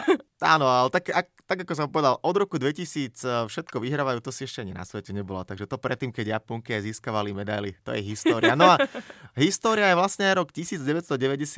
Áno, 0.54 0.68
ale 0.68 0.92
tak, 0.92 1.08
ak, 1.08 1.32
tak 1.48 1.64
ako 1.64 1.72
som 1.72 1.88
povedal, 1.88 2.20
od 2.20 2.36
roku 2.36 2.60
2000 2.60 2.84
eh, 2.84 3.48
všetko 3.48 3.80
vyhrávajú, 3.80 4.20
to 4.20 4.28
si 4.28 4.44
ešte 4.44 4.60
ani 4.60 4.76
na 4.76 4.84
svete 4.84 5.16
nebolo. 5.16 5.40
Takže 5.48 5.64
to 5.64 5.80
predtým, 5.80 6.12
keď 6.12 6.36
Japonky 6.36 6.76
aj 6.76 6.92
získavali 6.92 7.32
medaily, 7.32 7.72
to 7.80 7.96
je 7.96 8.04
história. 8.04 8.52
No 8.52 8.68
a 8.68 8.76
história 9.40 9.88
je 9.88 9.96
vlastne 9.96 10.28
aj 10.28 10.44
rok 10.44 10.52
1992. 10.52 11.56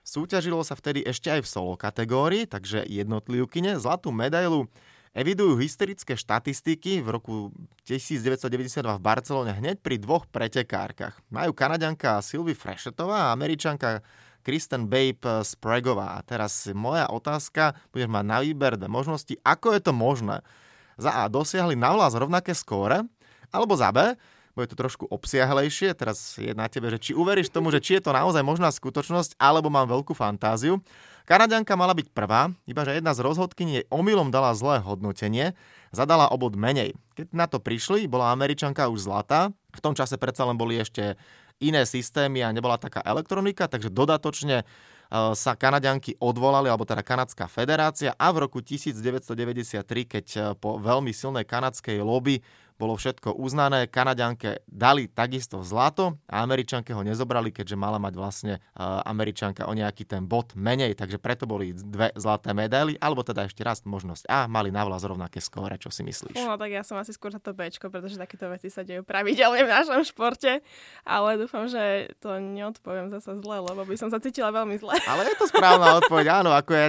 Súťažilo 0.00 0.64
sa 0.64 0.72
vtedy 0.72 1.04
ešte 1.04 1.28
aj 1.28 1.44
v 1.44 1.48
solo 1.48 1.76
kategórii, 1.76 2.48
takže 2.48 2.88
jednotlivkyne. 2.88 3.76
Zlatú 3.76 4.08
medailu 4.08 4.72
evidujú 5.14 5.56
historické 5.62 6.18
štatistiky 6.18 7.00
v 7.00 7.08
roku 7.08 7.34
1992 7.86 8.82
v 8.82 9.00
Barcelone 9.00 9.54
hneď 9.54 9.78
pri 9.78 10.02
dvoch 10.02 10.26
pretekárkach. 10.26 11.14
Majú 11.30 11.54
kanadianka 11.54 12.18
Sylvie 12.20 12.58
Freshetová 12.58 13.30
a 13.30 13.32
američanka 13.32 14.02
Kristen 14.42 14.90
Babe 14.90 15.46
Spragová. 15.46 16.18
A 16.18 16.26
teraz 16.26 16.66
moja 16.74 17.08
otázka, 17.08 17.78
budeš 17.94 18.10
mať 18.10 18.24
na 18.26 18.38
výber 18.42 18.74
možnosti, 18.90 19.38
ako 19.46 19.78
je 19.78 19.80
to 19.80 19.92
možné. 19.94 20.42
Za 20.98 21.14
A 21.14 21.30
dosiahli 21.30 21.78
na 21.78 21.94
vlas 21.94 22.12
rovnaké 22.14 22.52
skóre, 22.52 23.06
alebo 23.54 23.78
za 23.78 23.94
B 23.94 24.18
bude 24.54 24.70
to 24.70 24.78
trošku 24.78 25.10
obsiahlejšie. 25.10 25.90
Teraz 25.98 26.38
je 26.38 26.54
na 26.54 26.70
tebe, 26.70 26.86
že 26.94 27.10
či 27.10 27.12
uveríš 27.14 27.50
tomu, 27.50 27.74
že 27.74 27.82
či 27.82 27.98
je 27.98 28.06
to 28.06 28.14
naozaj 28.14 28.42
možná 28.46 28.70
skutočnosť, 28.70 29.34
alebo 29.38 29.66
mám 29.66 29.90
veľkú 29.90 30.14
fantáziu. 30.14 30.78
Kanadianka 31.24 31.72
mala 31.72 31.96
byť 31.96 32.12
prvá, 32.12 32.52
iba 32.68 32.84
že 32.84 33.00
jedna 33.00 33.16
z 33.16 33.24
rozhodkyní 33.24 33.72
jej 33.80 33.86
omylom 33.88 34.28
dala 34.28 34.52
zlé 34.52 34.84
hodnotenie, 34.84 35.56
zadala 35.88 36.28
obod 36.28 36.52
menej. 36.52 36.92
Keď 37.16 37.32
na 37.32 37.48
to 37.48 37.64
prišli, 37.64 38.04
bola 38.04 38.28
Američanka 38.28 38.92
už 38.92 39.08
zlatá, 39.08 39.48
v 39.72 39.80
tom 39.80 39.96
čase 39.96 40.20
predsa 40.20 40.44
len 40.44 40.60
boli 40.60 40.76
ešte 40.76 41.16
iné 41.64 41.88
systémy 41.88 42.44
a 42.44 42.52
nebola 42.52 42.76
taká 42.76 43.00
elektronika, 43.00 43.72
takže 43.72 43.88
dodatočne 43.88 44.56
e, 44.60 44.64
sa 45.32 45.56
Kanadianky 45.56 46.20
odvolali, 46.20 46.68
alebo 46.68 46.84
teda 46.84 47.00
Kanadská 47.00 47.48
federácia 47.48 48.12
a 48.12 48.28
v 48.28 48.44
roku 48.44 48.60
1993, 48.60 49.80
keď 50.04 50.26
e, 50.36 50.40
po 50.60 50.76
veľmi 50.76 51.14
silnej 51.16 51.48
kanadskej 51.48 52.04
lobby 52.04 52.44
bolo 52.74 52.98
všetko 52.98 53.38
uznané. 53.38 53.86
Kanaďanke 53.86 54.66
dali 54.66 55.06
takisto 55.06 55.62
zlato 55.62 56.18
a 56.26 56.42
Američanke 56.42 56.90
ho 56.90 57.02
nezobrali, 57.06 57.54
keďže 57.54 57.78
mala 57.78 58.02
mať 58.02 58.14
vlastne 58.18 58.54
uh, 58.58 59.00
Američanka 59.06 59.66
o 59.66 59.72
nejaký 59.72 60.04
ten 60.04 60.26
bod 60.26 60.52
menej, 60.58 60.98
takže 60.98 61.22
preto 61.22 61.46
boli 61.46 61.70
dve 61.74 62.10
zlaté 62.18 62.50
medaily, 62.50 62.98
alebo 62.98 63.22
teda 63.22 63.46
ešte 63.46 63.62
raz 63.62 63.86
možnosť 63.86 64.26
A, 64.26 64.50
mali 64.50 64.74
na 64.74 64.82
vlas 64.82 65.06
rovnaké 65.06 65.38
skóre, 65.38 65.78
čo 65.78 65.92
si 65.94 66.02
myslíš? 66.02 66.34
No 66.42 66.58
tak 66.58 66.74
ja 66.74 66.82
som 66.82 66.98
asi 66.98 67.14
skôr 67.14 67.30
za 67.30 67.38
to 67.38 67.54
Bčko, 67.54 67.90
pretože 67.90 68.18
takéto 68.18 68.50
veci 68.50 68.68
sa 68.70 68.82
dejú 68.82 69.06
pravidelne 69.06 69.62
v 69.62 69.70
našom 69.70 70.02
športe, 70.02 70.62
ale 71.06 71.38
dúfam, 71.38 71.70
že 71.70 72.10
to 72.18 72.42
neodpoviem 72.42 73.10
zase 73.12 73.38
zle, 73.38 73.58
lebo 73.62 73.86
by 73.86 73.94
som 73.94 74.10
sa 74.10 74.18
cítila 74.18 74.50
veľmi 74.50 74.76
zle. 74.82 74.94
Ale 75.06 75.26
je 75.30 75.34
to 75.38 75.46
správna 75.46 76.00
odpoveď, 76.02 76.42
áno, 76.42 76.50
ako 76.50 76.72
je 76.74 76.86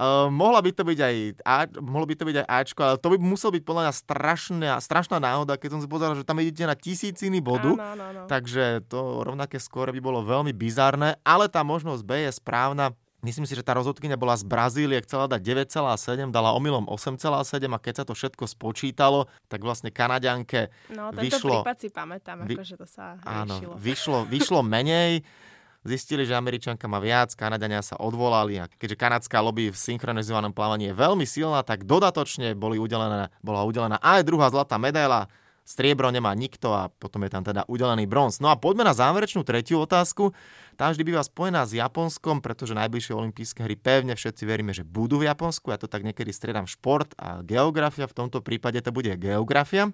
Uh, 0.00 0.32
mohla 0.32 0.64
by 0.64 0.72
to 0.72 0.80
byť 0.80 0.96
aj 0.96 1.16
A, 1.44 1.68
mohlo 1.76 2.08
by 2.08 2.16
to 2.16 2.24
byť 2.24 2.36
aj 2.40 2.46
Ačko, 2.48 2.80
ale 2.80 2.96
to 2.96 3.12
by 3.12 3.16
musel 3.20 3.52
byť 3.52 3.62
podľa 3.68 3.82
mňa 3.84 3.94
strašná, 4.00 4.72
strašná 4.80 5.09
náhoda, 5.18 5.58
keď 5.58 5.74
som 5.74 5.80
si 5.82 5.88
pozeral, 5.90 6.14
že 6.14 6.22
tam 6.22 6.38
idete 6.38 6.68
na 6.68 6.78
tisíciny 6.78 7.42
bodu, 7.42 7.74
áno, 7.74 7.82
áno, 7.82 8.02
áno. 8.04 8.20
takže 8.30 8.84
to 8.86 9.26
rovnaké 9.26 9.58
skóre 9.58 9.90
by 9.90 10.00
bolo 10.04 10.20
veľmi 10.22 10.54
bizarné, 10.54 11.18
ale 11.26 11.50
tá 11.50 11.64
možnosť 11.66 12.02
B 12.06 12.28
je 12.28 12.32
správna. 12.36 12.94
Myslím 13.20 13.44
si, 13.44 13.52
že 13.52 13.60
tá 13.60 13.76
rozhodkynia 13.76 14.16
bola 14.16 14.32
z 14.32 14.48
Brazílie, 14.48 14.96
chcela 15.04 15.28
dať 15.28 15.68
9,7, 15.68 16.32
dala 16.32 16.56
omylom 16.56 16.88
8,7 16.88 17.68
a 17.68 17.76
keď 17.76 17.94
sa 18.00 18.04
to 18.08 18.16
všetko 18.16 18.48
spočítalo, 18.48 19.28
tak 19.44 19.60
vlastne 19.60 19.92
Kanaďanke 19.92 20.72
no, 20.96 21.12
vyšlo... 21.12 21.60
No, 21.60 21.64
prípad 21.64 21.76
si 21.76 21.88
pamätám, 21.92 22.48
vy... 22.48 22.56
akože 22.56 22.80
to 22.80 22.88
sa 22.88 23.20
áno, 23.20 23.76
vyšlo, 23.76 24.24
vyšlo 24.24 24.64
menej. 24.64 25.20
Zistili, 25.80 26.28
že 26.28 26.36
Američanka 26.36 26.84
má 26.84 27.00
viac, 27.00 27.32
Kanadania 27.32 27.80
sa 27.80 27.96
odvolali 27.96 28.60
a 28.60 28.68
keďže 28.68 29.00
kanadská 29.00 29.40
lobby 29.40 29.72
v 29.72 29.80
synchronizovanom 29.80 30.52
plávaní 30.52 30.92
je 30.92 30.94
veľmi 30.94 31.24
silná, 31.24 31.64
tak 31.64 31.88
dodatočne 31.88 32.52
boli 32.52 32.76
udelené, 32.76 33.32
bola 33.40 33.64
udelená 33.64 33.96
aj 34.04 34.20
druhá 34.28 34.52
zlatá 34.52 34.76
medaila, 34.76 35.32
striebro 35.64 36.12
nemá 36.12 36.36
nikto 36.36 36.76
a 36.76 36.92
potom 36.92 37.24
je 37.24 37.32
tam 37.32 37.48
teda 37.48 37.64
udelený 37.64 38.04
bronz. 38.04 38.44
No 38.44 38.52
a 38.52 38.60
poďme 38.60 38.84
na 38.84 38.92
záverečnú 38.92 39.40
tretiu 39.40 39.80
otázku. 39.80 40.36
Tá 40.76 40.92
vždy 40.92 41.00
býva 41.00 41.24
spojená 41.24 41.64
s 41.64 41.72
Japonskom, 41.72 42.44
pretože 42.44 42.76
najbližšie 42.76 43.16
olympijské 43.16 43.64
hry 43.64 43.76
pevne 43.80 44.12
všetci 44.12 44.42
veríme, 44.44 44.76
že 44.76 44.84
budú 44.84 45.16
v 45.16 45.32
Japonsku. 45.32 45.72
Ja 45.72 45.80
to 45.80 45.88
tak 45.88 46.04
niekedy 46.04 46.28
striedam 46.28 46.68
šport 46.68 47.16
a 47.16 47.40
geografia, 47.40 48.04
v 48.04 48.16
tomto 48.20 48.44
prípade 48.44 48.84
to 48.84 48.92
bude 48.92 49.16
geografia. 49.16 49.88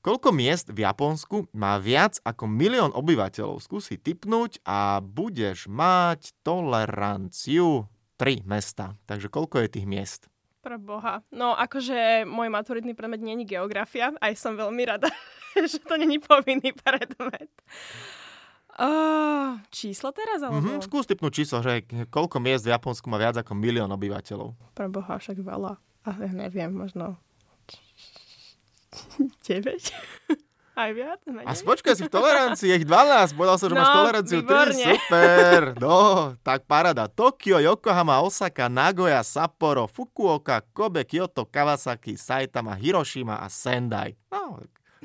Koľko 0.00 0.32
miest 0.32 0.72
v 0.72 0.88
Japonsku 0.88 1.52
má 1.52 1.76
viac 1.76 2.16
ako 2.24 2.48
milión 2.48 2.88
obyvateľov? 2.96 3.60
Skúsi 3.60 4.00
typnúť 4.00 4.64
a 4.64 4.96
budeš 5.04 5.68
mať 5.68 6.32
toleranciu 6.40 7.84
3 8.16 8.48
mesta. 8.48 8.96
Takže 9.04 9.28
koľko 9.28 9.60
je 9.60 9.68
tých 9.68 9.84
miest? 9.84 10.32
Pre 10.64 10.80
Boha. 10.80 11.20
No 11.28 11.52
akože 11.52 12.24
môj 12.24 12.48
maturitný 12.48 12.96
predmet 12.96 13.20
nie 13.20 13.44
je 13.44 13.52
geografia, 13.52 14.16
aj 14.24 14.40
som 14.40 14.56
veľmi 14.56 14.88
rada, 14.88 15.12
že 15.68 15.84
to 15.84 16.00
není 16.00 16.16
povinný 16.16 16.72
predmet. 16.72 17.52
Uh, 18.80 19.60
číslo 19.68 20.16
teraz? 20.16 20.40
Alebo... 20.40 20.64
Mm-hmm, 20.64 20.80
skús 20.80 21.04
typnúť 21.04 21.44
číslo, 21.44 21.60
že 21.60 21.84
koľko 22.08 22.40
miest 22.40 22.64
v 22.64 22.72
Japonsku 22.72 23.04
má 23.12 23.20
viac 23.20 23.36
ako 23.36 23.52
milión 23.52 23.92
obyvateľov. 23.92 24.56
Pre 24.72 24.88
Boha, 24.88 25.20
však 25.20 25.44
veľa. 25.44 25.76
A 26.08 26.10
ja 26.16 26.32
neviem, 26.32 26.72
možno 26.72 27.20
9? 29.46 29.64
Aj 30.80 30.90
viac? 30.96 31.20
Menej? 31.28 31.44
A 31.44 31.52
spočkaj 31.52 31.92
si 31.98 32.06
v 32.08 32.12
tolerancii, 32.14 32.72
ich 32.72 32.86
12, 32.88 33.36
povedal 33.36 33.56
som, 33.60 33.68
že 33.68 33.74
no, 33.74 33.80
máš 33.84 33.90
toleranciu 33.90 34.36
výborne. 34.40 34.72
3, 34.72 34.96
super, 34.96 35.60
no, 35.84 35.96
tak 36.40 36.64
parada. 36.64 37.04
Tokio, 37.10 37.60
Yokohama, 37.60 38.22
Osaka, 38.24 38.70
Nagoya, 38.70 39.20
Sapporo, 39.20 39.84
Fukuoka, 39.90 40.64
Kobe, 40.72 41.04
Kyoto, 41.04 41.44
Kawasaki, 41.44 42.16
Saitama, 42.16 42.78
Hiroshima 42.80 43.44
a 43.44 43.50
Sendai. 43.52 44.16
No, 44.32 44.62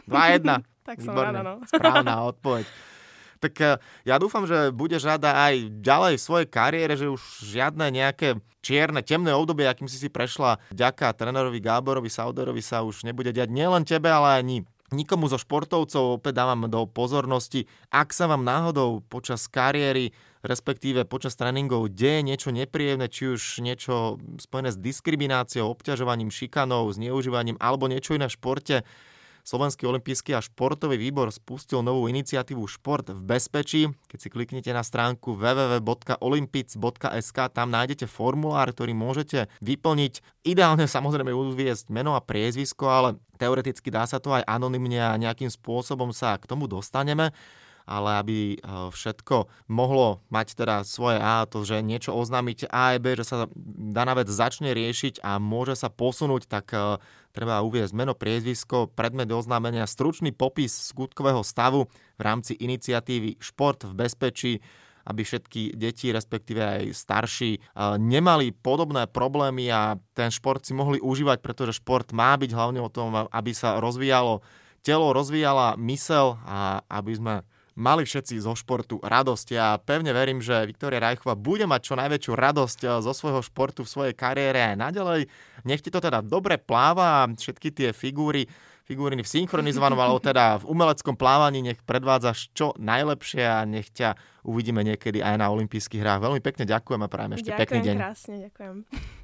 2-1. 0.08 0.63
tak 0.86 1.02
som 1.02 1.17
rada, 1.17 1.41
no. 1.43 1.60
Správna 1.65 2.24
odpoveď. 2.30 2.95
Tak 3.39 3.54
eh, 3.62 3.78
ja 4.08 4.15
dúfam, 4.17 4.43
že 4.48 4.71
budeš 4.71 5.06
rada 5.06 5.36
aj 5.48 5.82
ďalej 5.82 6.13
v 6.19 6.26
svojej 6.26 6.48
kariére, 6.48 6.93
že 6.95 7.12
už 7.12 7.21
žiadne 7.43 7.88
nejaké 7.91 8.39
čierne, 8.65 9.06
temné 9.06 9.32
obdobie, 9.36 9.69
akým 9.69 9.86
si 9.86 10.02
si 10.02 10.10
prešla 10.10 10.58
ďaká 10.74 11.13
trénerovi 11.13 11.62
Gáborovi 11.62 12.10
Sauderovi 12.10 12.63
sa 12.65 12.82
už 12.82 13.06
nebude 13.06 13.30
diať 13.30 13.54
nielen 13.54 13.86
tebe, 13.86 14.10
ale 14.10 14.41
ani 14.41 14.58
nikomu 14.89 15.30
zo 15.30 15.38
športovcov. 15.38 16.21
Opäť 16.21 16.34
dávam 16.38 16.65
do 16.69 16.86
pozornosti, 16.89 17.69
ak 17.93 18.13
sa 18.13 18.30
vám 18.30 18.45
náhodou 18.45 19.02
počas 19.06 19.45
kariéry 19.50 20.13
respektíve 20.45 21.10
počas 21.10 21.34
tréningov 21.34 21.89
deje 21.91 22.21
niečo 22.21 22.54
nepríjemné, 22.54 23.10
či 23.10 23.34
už 23.34 23.65
niečo 23.65 24.21
spojené 24.38 24.69
s 24.69 24.78
diskrimináciou, 24.78 25.74
obťažovaním, 25.74 26.30
šikanou, 26.30 26.86
zneužívaním 26.93 27.58
alebo 27.58 27.89
niečo 27.89 28.13
iné 28.13 28.30
v 28.30 28.38
športe, 28.38 28.86
Slovenský 29.46 29.86
olimpijský 29.86 30.34
a 30.34 30.42
športový 30.42 30.98
výbor 30.98 31.30
spustil 31.30 31.86
novú 31.86 32.10
iniciatívu 32.10 32.66
Šport 32.66 33.14
v 33.14 33.22
bezpečí. 33.22 33.94
Keď 34.10 34.18
si 34.18 34.34
kliknete 34.34 34.74
na 34.74 34.82
stránku 34.82 35.38
www.olympic.sk, 35.38 37.38
tam 37.54 37.70
nájdete 37.70 38.10
formulár, 38.10 38.74
ktorý 38.74 38.98
môžete 38.98 39.46
vyplniť. 39.62 40.26
Ideálne 40.50 40.90
samozrejme 40.90 41.30
uviezť 41.30 41.94
meno 41.94 42.18
a 42.18 42.26
priezvisko, 42.26 42.90
ale 42.90 43.22
teoreticky 43.38 43.94
dá 43.94 44.10
sa 44.10 44.18
to 44.18 44.34
aj 44.34 44.50
anonymne 44.50 44.98
a 44.98 45.14
nejakým 45.14 45.54
spôsobom 45.54 46.10
sa 46.10 46.42
k 46.42 46.50
tomu 46.50 46.66
dostaneme 46.66 47.30
ale 47.86 48.10
aby 48.19 48.38
eh, 48.54 48.60
všetko 48.89 49.50
mohlo 49.69 50.26
mať 50.34 50.58
teda 50.58 50.82
svoje 50.84 51.21
A, 51.21 51.45
to, 51.45 51.62
že 51.62 51.86
niečo 51.86 52.13
oznámiť 52.13 52.69
A 52.69 52.98
a 52.98 53.02
B, 53.02 53.13
že 53.13 53.26
sa 53.26 53.48
daná 53.93 54.17
vec 54.17 54.30
začne 54.30 54.74
riešiť 54.74 55.21
a 55.21 55.38
môže 55.38 55.78
sa 55.78 55.93
posunúť, 55.93 56.50
tak 56.50 56.74
eh, 56.74 56.98
treba 57.32 57.62
uviezť 57.62 57.93
meno, 57.93 58.17
priezvisko, 58.17 58.91
predmet 58.91 59.30
oznámenia, 59.30 59.86
stručný 59.86 60.34
popis 60.34 60.91
skutkového 60.91 61.45
stavu 61.45 61.88
v 62.17 62.21
rámci 62.21 62.58
iniciatívy 62.58 63.38
Šport 63.39 63.86
v 63.86 63.93
bezpečí, 63.93 64.54
aby 65.06 65.21
všetky 65.21 65.78
deti, 65.78 66.10
respektíve 66.10 66.62
aj 66.65 66.84
starší, 66.98 67.62
nemali 68.02 68.50
podobné 68.50 69.06
problémy 69.06 69.69
a 69.69 70.02
ten 70.17 70.34
šport 70.34 70.65
si 70.65 70.74
mohli 70.74 70.98
užívať, 70.98 71.45
pretože 71.45 71.78
šport 71.78 72.10
má 72.10 72.34
byť 72.34 72.50
hlavne 72.50 72.82
o 72.82 72.89
tom, 72.89 73.13
aby 73.13 73.52
sa 73.54 73.78
rozvíjalo. 73.78 74.41
Telo, 74.82 75.13
rozvíjala 75.13 75.78
mysel 75.78 76.38
a 76.45 76.82
aby 76.89 77.13
sme 77.17 77.36
mali 77.76 78.08
všetci 78.08 78.40
zo 78.40 78.56
športu 78.56 79.04
radosť. 79.04 79.48
Ja 79.52 79.76
pevne 79.78 80.16
verím, 80.16 80.40
že 80.40 80.64
Viktoria 80.64 81.04
Rajchová 81.04 81.36
bude 81.36 81.68
mať 81.68 81.92
čo 81.92 81.94
najväčšiu 82.00 82.34
radosť 82.34 82.80
eh, 82.88 82.90
zo 83.04 83.12
svojho 83.12 83.44
športu 83.44 83.84
v 83.84 83.92
svojej 83.92 84.14
kariére 84.16 84.74
aj 84.74 84.76
naďalej. 84.80 85.22
Nech 85.68 85.84
ti 85.84 85.92
to 85.92 86.00
teda 86.00 86.24
dobre 86.24 86.56
pláva 86.58 87.24
a 87.24 87.30
všetky 87.30 87.70
tie 87.76 87.90
figúry, 87.92 88.48
figúriny 88.88 89.22
v 89.22 89.30
synchronizovanom 89.30 90.00
alebo 90.00 90.24
teda 90.24 90.64
v 90.64 90.72
umeleckom 90.72 91.20
plávaní 91.20 91.62
nech 91.62 91.80
predvádzaš 91.84 92.56
čo 92.56 92.72
najlepšie 92.80 93.44
a 93.44 93.68
nech 93.68 93.92
ťa 93.92 94.16
uvidíme 94.48 94.86
niekedy 94.86 95.20
aj 95.20 95.36
na 95.42 95.52
olympijských 95.52 96.02
hrách. 96.02 96.24
Veľmi 96.24 96.42
pekne 96.42 96.64
ďakujem 96.64 97.02
a 97.04 97.10
prajem 97.12 97.32
ešte 97.36 97.52
ďakujem 97.52 97.62
pekný 97.66 97.80
deň. 97.84 97.96
krásne, 98.00 98.36
ďakujem. 98.50 99.24